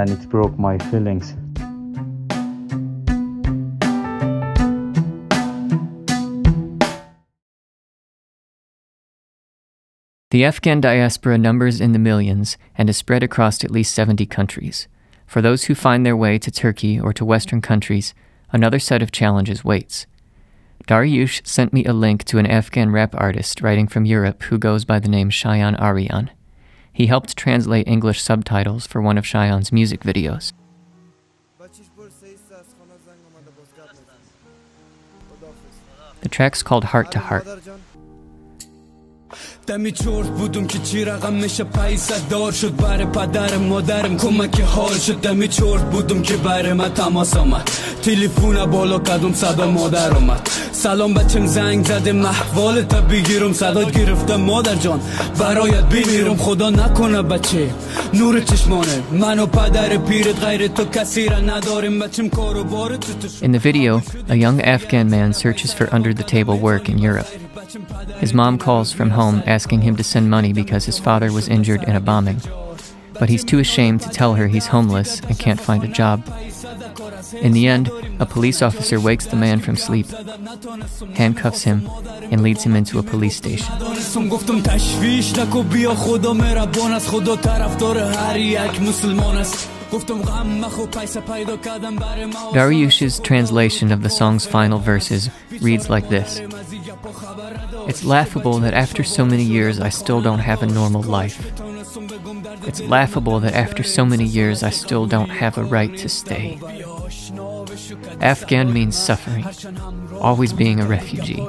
and 0.00 0.10
it 0.10 0.28
broke 0.30 0.58
my 0.58 0.78
feelings 0.90 1.34
The 10.30 10.44
Afghan 10.44 10.80
diaspora 10.80 11.38
numbers 11.38 11.80
in 11.80 11.90
the 11.90 11.98
millions 11.98 12.56
and 12.78 12.88
is 12.88 12.96
spread 12.96 13.24
across 13.24 13.64
at 13.64 13.70
least 13.72 13.92
70 13.96 14.26
countries. 14.26 14.86
For 15.26 15.42
those 15.42 15.64
who 15.64 15.74
find 15.74 16.06
their 16.06 16.16
way 16.16 16.38
to 16.38 16.52
Turkey 16.52 17.00
or 17.00 17.12
to 17.14 17.24
Western 17.24 17.60
countries, 17.60 18.14
another 18.52 18.78
set 18.78 19.02
of 19.02 19.10
challenges 19.10 19.64
waits. 19.64 20.06
Dariush 20.86 21.44
sent 21.44 21.72
me 21.72 21.84
a 21.84 21.92
link 21.92 22.22
to 22.26 22.38
an 22.38 22.46
Afghan 22.46 22.92
rap 22.92 23.12
artist 23.18 23.60
writing 23.60 23.88
from 23.88 24.04
Europe 24.04 24.44
who 24.44 24.56
goes 24.56 24.84
by 24.84 25.00
the 25.00 25.08
name 25.08 25.30
Shayan 25.30 25.74
Aryan. 25.80 26.30
He 26.92 27.06
helped 27.06 27.36
translate 27.36 27.88
English 27.88 28.20
subtitles 28.20 28.86
for 28.86 29.00
one 29.00 29.16
of 29.16 29.24
Shayan's 29.24 29.72
music 29.72 30.00
videos. 30.02 30.52
The 36.20 36.28
track's 36.28 36.62
called 36.62 36.84
Heart 36.84 37.12
to 37.12 37.18
Heart. 37.18 37.46
دمی 39.70 39.92
چرت 39.92 40.26
بودم 40.26 40.66
که 40.66 40.78
چی 40.78 41.04
رقم 41.04 41.32
میشه 41.32 41.64
پیسه 41.64 42.14
دار 42.30 42.52
شد 42.52 42.76
بر 42.76 43.04
پدرم 43.04 43.62
مادرم 43.62 44.16
کمک 44.16 44.60
حال 44.60 44.98
شد. 44.98 45.20
دمی 45.20 45.48
چرت 45.48 45.90
بودم 45.90 46.22
که 46.22 46.36
بر 46.36 46.72
ما 46.72 46.88
تماس 46.88 47.36
آمد. 47.36 47.70
تلفون 48.02 48.66
بالا 48.66 48.98
کدوم 48.98 49.34
صدا 49.34 49.70
مادر 49.70 50.10
آمد. 50.10 50.48
سلام 50.72 51.14
بچم 51.14 51.46
زنگ 51.46 51.86
زده 51.86 52.12
محوال 52.12 52.82
تا 52.82 53.00
بگیرم. 53.00 53.52
صدا 53.52 53.84
گرفته 53.84 54.36
مادر 54.36 54.74
جان. 54.74 55.00
برایت 55.38 55.84
بمیرم. 55.84 56.36
خدا 56.36 56.70
نکنه 56.70 57.22
بچه. 57.22 57.70
نور 58.14 58.40
چشمانه. 58.40 59.02
من 59.12 59.38
و 59.38 59.46
پدر 59.46 59.96
پیرت 59.96 60.44
غیر 60.44 60.68
تو 60.68 60.84
کسی 60.84 61.28
را 61.28 61.38
نداریم. 61.40 61.98
بچم 61.98 62.28
کارو 62.28 62.64
بار 62.64 62.98
In 63.42 63.52
the 63.52 63.58
video, 63.58 64.02
a 64.28 64.34
young 64.34 64.60
Afghan 64.60 65.10
man 65.10 65.32
searches 65.32 65.72
for 65.72 65.94
under 65.94 66.12
the 66.12 66.24
table 66.24 66.56
work 66.58 66.88
in 66.88 66.98
Europe. 66.98 67.49
His 68.18 68.34
mom 68.34 68.58
calls 68.58 68.92
from 68.92 69.10
home 69.10 69.42
asking 69.46 69.82
him 69.82 69.96
to 69.96 70.04
send 70.04 70.28
money 70.28 70.52
because 70.52 70.86
his 70.86 70.98
father 70.98 71.30
was 71.32 71.48
injured 71.48 71.84
in 71.84 71.94
a 71.94 72.00
bombing. 72.00 72.40
But 73.18 73.28
he's 73.28 73.44
too 73.44 73.58
ashamed 73.58 74.00
to 74.02 74.08
tell 74.08 74.34
her 74.34 74.48
he's 74.48 74.66
homeless 74.66 75.20
and 75.20 75.38
can't 75.38 75.60
find 75.60 75.84
a 75.84 75.88
job. 75.88 76.24
In 77.34 77.52
the 77.52 77.68
end, 77.68 77.90
a 78.18 78.26
police 78.26 78.62
officer 78.62 78.98
wakes 78.98 79.26
the 79.26 79.36
man 79.36 79.60
from 79.60 79.76
sleep, 79.76 80.06
handcuffs 81.14 81.62
him, 81.62 81.88
and 82.30 82.42
leads 82.42 82.64
him 82.64 82.74
into 82.74 82.98
a 82.98 83.02
police 83.02 83.36
station. 83.36 83.72
Dariush's 92.54 93.20
translation 93.20 93.92
of 93.92 94.02
the 94.02 94.10
song's 94.10 94.46
final 94.46 94.78
verses 94.78 95.30
reads 95.60 95.90
like 95.90 96.08
this 96.08 96.40
It's 97.88 98.04
laughable 98.04 98.58
that 98.60 98.74
after 98.74 99.02
so 99.04 99.24
many 99.24 99.42
years 99.42 99.80
I 99.80 99.88
still 99.88 100.20
don't 100.20 100.40
have 100.40 100.62
a 100.62 100.66
normal 100.66 101.02
life. 101.02 101.52
It's 102.66 102.80
laughable 102.80 103.40
that 103.40 103.54
after 103.54 103.82
so 103.82 104.04
many 104.04 104.24
years 104.24 104.62
I 104.62 104.70
still 104.70 105.06
don't 105.06 105.30
have 105.30 105.58
a 105.58 105.64
right 105.64 105.96
to 105.98 106.08
stay. 106.08 106.58
Afghan 108.20 108.72
means 108.72 108.96
suffering, 108.96 109.46
always 110.20 110.52
being 110.52 110.80
a 110.80 110.86
refugee. 110.86 111.46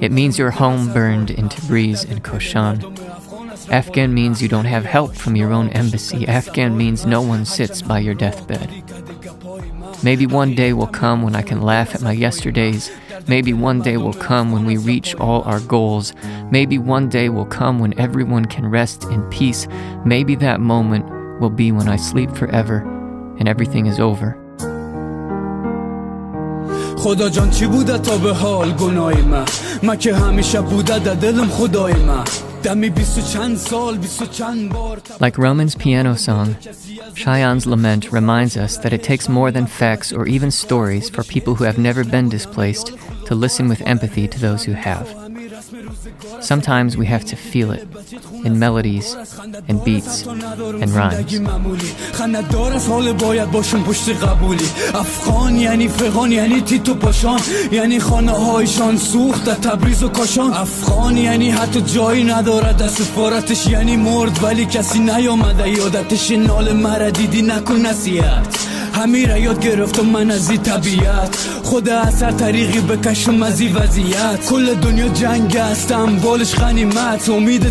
It 0.00 0.12
means 0.12 0.38
your 0.38 0.50
home 0.50 0.92
burned 0.92 1.30
in 1.30 1.48
breeze 1.66 2.04
in 2.04 2.20
Koshan. 2.20 2.82
Afghan 3.70 4.12
means 4.12 4.42
you 4.42 4.48
don't 4.48 4.64
have 4.64 4.84
help 4.84 5.14
from 5.14 5.36
your 5.36 5.52
own 5.52 5.68
embassy. 5.70 6.26
Afghan 6.26 6.76
means 6.76 7.06
no 7.06 7.22
one 7.22 7.44
sits 7.44 7.82
by 7.82 8.00
your 8.00 8.14
deathbed. 8.14 8.68
Maybe 10.02 10.26
one 10.26 10.54
day 10.54 10.72
will 10.72 10.88
come 10.88 11.22
when 11.22 11.36
I 11.36 11.42
can 11.42 11.60
laugh 11.62 11.94
at 11.94 12.02
my 12.02 12.12
yesterdays. 12.12 12.90
Maybe 13.27 13.53
one 13.53 13.81
day 13.81 13.97
will 13.97 14.13
come 14.13 14.51
when 14.51 14.65
we 14.65 14.77
reach 14.77 15.15
all 15.15 15.41
our 15.43 15.59
goals. 15.59 16.13
Maybe 16.51 16.77
one 16.77 17.09
day 17.09 17.29
will 17.29 17.45
come 17.45 17.79
when 17.79 17.97
everyone 17.99 18.45
can 18.45 18.65
rest 18.67 19.03
in 19.05 19.21
peace. 19.29 19.67
Maybe 20.05 20.35
that 20.35 20.59
moment 20.59 21.05
will 21.39 21.49
be 21.49 21.71
when 21.71 21.87
I 21.87 21.97
sleep 21.97 22.31
forever 22.35 22.77
and 23.39 23.47
everything 23.47 23.85
is 23.85 23.99
over. 23.99 24.37
خدا 26.97 27.29
جان 27.29 27.49
چی 27.49 27.67
بوده 27.67 27.97
تا 27.97 28.17
به 28.17 28.33
حال 28.33 28.71
گناه 28.71 29.21
من 29.21 29.45
من 29.83 29.97
که 29.97 30.15
همیشه 30.15 30.61
بوده 30.61 30.99
در 30.99 31.13
دلم 31.13 31.47
خدای 31.47 31.93
من 31.93 32.23
like 35.20 35.38
Roman's 35.38 35.74
piano 35.74 36.14
song, 36.16 36.54
Shayan's 37.14 37.66
lament 37.66 38.12
reminds 38.12 38.56
us 38.56 38.76
that 38.78 38.92
it 38.92 39.02
takes 39.02 39.28
more 39.28 39.50
than 39.50 39.66
facts 39.66 40.12
or 40.12 40.26
even 40.26 40.50
stories 40.50 41.10
for 41.10 41.24
people 41.24 41.54
who 41.54 41.64
have 41.64 41.78
never 41.78 42.04
been 42.04 42.28
displaced 42.28 42.96
to 43.26 43.34
listen 43.34 43.68
with 43.68 43.80
empathy 43.82 44.28
to 44.28 44.38
those 44.38 44.64
who 44.64 44.72
have. 44.72 45.31
Sometimes 46.42 46.96
we 46.96 47.06
have 47.06 47.24
to 47.26 47.36
feel 47.36 47.70
it 47.70 47.86
in 48.44 48.58
melodies 48.58 49.16
and 49.68 49.84
beats 49.84 50.26
and 50.26 50.90
rhymes. 50.90 51.40
افغان 54.94 55.56
یعنی 55.56 55.88
فغان 55.88 56.32
یعنی 56.32 56.60
تیتو 56.60 56.94
پاشان. 56.94 57.40
یعنی 57.72 58.00
سوخت 58.96 59.60
تبریز 59.60 60.02
و 60.02 60.10
افغان 60.40 61.16
یعنی 61.16 61.50
حتی 61.50 61.80
جایی 61.80 62.24
نداره 62.24 62.72
در 62.72 62.88
سفارتش 62.88 63.66
یعنی 63.66 63.96
مرد 63.96 64.44
ولی 64.44 64.66
کسی 64.66 64.98
نیامده 64.98 65.68
یادتش 65.68 66.30
نال 66.30 66.72
مرا 66.72 67.10
دیدی 67.10 67.42
نکن 67.42 67.76
نصیحت 67.76 68.72
همین 68.94 69.28
را 69.28 69.38
یاد 69.38 69.60
گرفتم 69.60 70.06
من 70.06 70.30
از 70.30 70.50
این 70.50 70.62
طبیعت. 70.62 71.48
خود 71.62 71.88
اثر 71.88 72.30
طریقی 72.30 72.80
بکشم 72.80 73.42
از 73.42 73.60
این 73.60 73.76
وضعیت. 73.76 74.46
کل 74.50 74.74
دنیا 74.74 75.08
جنگ 75.08 75.56
هستم 75.56 76.16
بالش 76.32 76.54
غنیمت 76.54 77.28
امید 77.28 77.66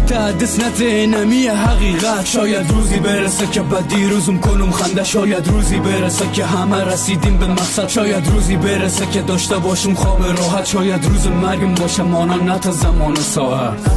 نت 0.60 0.82
نمی 0.82 1.48
حقیقت. 1.48 2.26
شاید 2.26 2.70
روزی 2.72 3.00
برسه 3.00 3.48
که 3.48 3.62
بعد 3.62 3.88
دیروزم 3.88 4.38
کنم 4.38 4.72
خنده 4.72 5.04
شاید 5.04 5.48
روزی 5.48 5.80
برسه 5.80 6.32
که 6.32 6.46
همه 6.46 6.84
رسیدیم 6.84 7.38
به 7.38 7.48
مقصد. 7.48 7.88
شاید 7.88 8.28
روزی 8.28 8.58
برسه 8.58 9.06
که 9.06 9.22
داشته 9.22 9.58
باشم 9.58 9.94
خواب 9.94 10.24
راحت. 10.24 10.66
شاید 10.66 11.06
روز 11.06 11.28
مرگم 11.28 11.76
باشه 11.76 12.04
مانا 12.04 12.36
نه 12.36 12.60
تا 12.60 12.72
زمان 12.72 13.16
ساعت. 13.16 13.92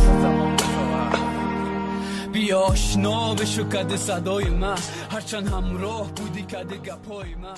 آشنا 2.54 3.34
بشو 3.34 3.64
کده 3.68 3.96
صدای 3.96 4.50
من. 4.50 4.78
هرچند 5.10 5.48
همراه 5.48 6.10
بودی 6.16 6.42
کده 6.42 6.76
گپای 6.76 7.34
من. 7.42 7.54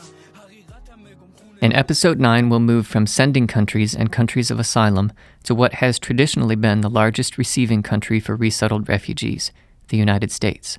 In 1.63 1.73
episode 1.73 2.21
9, 2.21 2.51
we'll 2.51 2.61
move 2.61 2.87
from 2.87 3.07
sending 3.07 3.47
countries 3.47 3.95
and 3.95 4.13
countries 4.13 4.51
of 4.51 4.61
asylum 4.61 5.11
to 5.45 5.55
what 5.55 5.75
has 5.75 5.99
traditionally 5.99 6.55
been 6.55 6.83
the 6.83 6.91
largest 6.91 7.39
receiving 7.39 7.83
country 7.83 8.21
for 8.21 8.37
resettled 8.37 8.91
refugees, 8.91 9.53
the 9.89 9.97
United 9.97 10.31
States. 10.31 10.79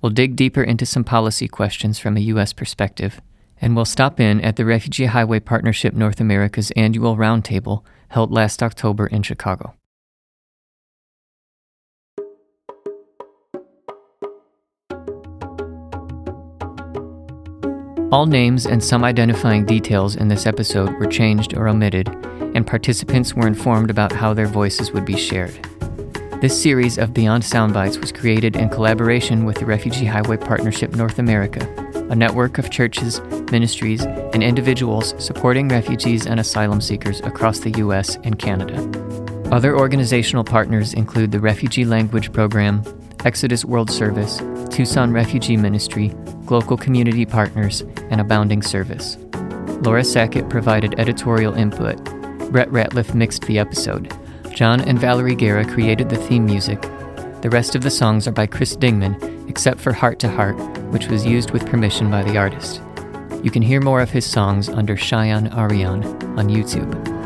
We'll 0.00 0.10
dig 0.10 0.34
deeper 0.34 0.62
into 0.62 0.86
some 0.86 1.04
policy 1.04 1.48
questions 1.48 1.98
from 1.98 2.16
a 2.16 2.20
U.S. 2.20 2.54
perspective, 2.54 3.20
and 3.60 3.76
we'll 3.76 3.84
stop 3.84 4.18
in 4.18 4.40
at 4.40 4.56
the 4.56 4.64
Refugee 4.64 5.06
Highway 5.06 5.40
Partnership 5.40 5.92
North 5.92 6.18
America's 6.20 6.70
annual 6.72 7.16
roundtable 7.16 7.84
held 8.08 8.32
last 8.32 8.62
October 8.62 9.06
in 9.06 9.22
Chicago. 9.22 9.74
All 18.12 18.26
names 18.26 18.66
and 18.66 18.82
some 18.82 19.02
identifying 19.02 19.64
details 19.64 20.14
in 20.14 20.28
this 20.28 20.46
episode 20.46 20.92
were 21.00 21.08
changed 21.08 21.56
or 21.56 21.66
omitted, 21.66 22.06
and 22.54 22.64
participants 22.64 23.34
were 23.34 23.48
informed 23.48 23.90
about 23.90 24.12
how 24.12 24.32
their 24.32 24.46
voices 24.46 24.92
would 24.92 25.04
be 25.04 25.16
shared. 25.16 25.58
This 26.40 26.60
series 26.60 26.98
of 26.98 27.12
Beyond 27.12 27.42
Soundbites 27.42 27.98
was 27.98 28.12
created 28.12 28.54
in 28.54 28.68
collaboration 28.68 29.44
with 29.44 29.56
the 29.56 29.66
Refugee 29.66 30.04
Highway 30.04 30.36
Partnership 30.36 30.94
North 30.94 31.18
America, 31.18 31.66
a 32.08 32.14
network 32.14 32.58
of 32.58 32.70
churches, 32.70 33.20
ministries, 33.50 34.04
and 34.04 34.40
individuals 34.40 35.12
supporting 35.18 35.68
refugees 35.68 36.26
and 36.26 36.38
asylum 36.38 36.80
seekers 36.80 37.18
across 37.22 37.58
the 37.58 37.72
U.S. 37.78 38.18
and 38.22 38.38
Canada. 38.38 38.76
Other 39.50 39.76
organizational 39.76 40.44
partners 40.44 40.94
include 40.94 41.32
the 41.32 41.40
Refugee 41.40 41.84
Language 41.84 42.32
Program, 42.32 42.84
Exodus 43.24 43.64
World 43.64 43.90
Service, 43.90 44.40
Tucson 44.70 45.12
Refugee 45.12 45.56
Ministry, 45.56 46.08
Global 46.44 46.76
Community 46.76 47.26
Partners, 47.26 47.82
and 48.10 48.20
Abounding 48.20 48.62
Service. 48.62 49.16
Laura 49.82 50.04
Sackett 50.04 50.48
provided 50.48 50.98
editorial 50.98 51.54
input. 51.54 51.96
Brett 52.50 52.68
Ratliff 52.70 53.14
mixed 53.14 53.42
the 53.42 53.58
episode. 53.58 54.12
John 54.54 54.80
and 54.80 54.98
Valerie 54.98 55.34
Guerra 55.34 55.64
created 55.64 56.08
the 56.08 56.16
theme 56.16 56.46
music. 56.46 56.80
The 57.42 57.50
rest 57.50 57.74
of 57.74 57.82
the 57.82 57.90
songs 57.90 58.26
are 58.26 58.32
by 58.32 58.46
Chris 58.46 58.76
Dingman, 58.76 59.48
except 59.48 59.80
for 59.80 59.92
Heart 59.92 60.18
to 60.20 60.28
Heart, 60.28 60.56
which 60.90 61.08
was 61.08 61.26
used 61.26 61.50
with 61.50 61.66
permission 61.66 62.10
by 62.10 62.22
the 62.22 62.38
artist. 62.38 62.80
You 63.42 63.50
can 63.50 63.62
hear 63.62 63.80
more 63.80 64.00
of 64.00 64.10
his 64.10 64.24
songs 64.24 64.68
under 64.68 64.96
Shayan 64.96 65.54
Aryan 65.54 66.04
on 66.38 66.48
YouTube. 66.48 67.25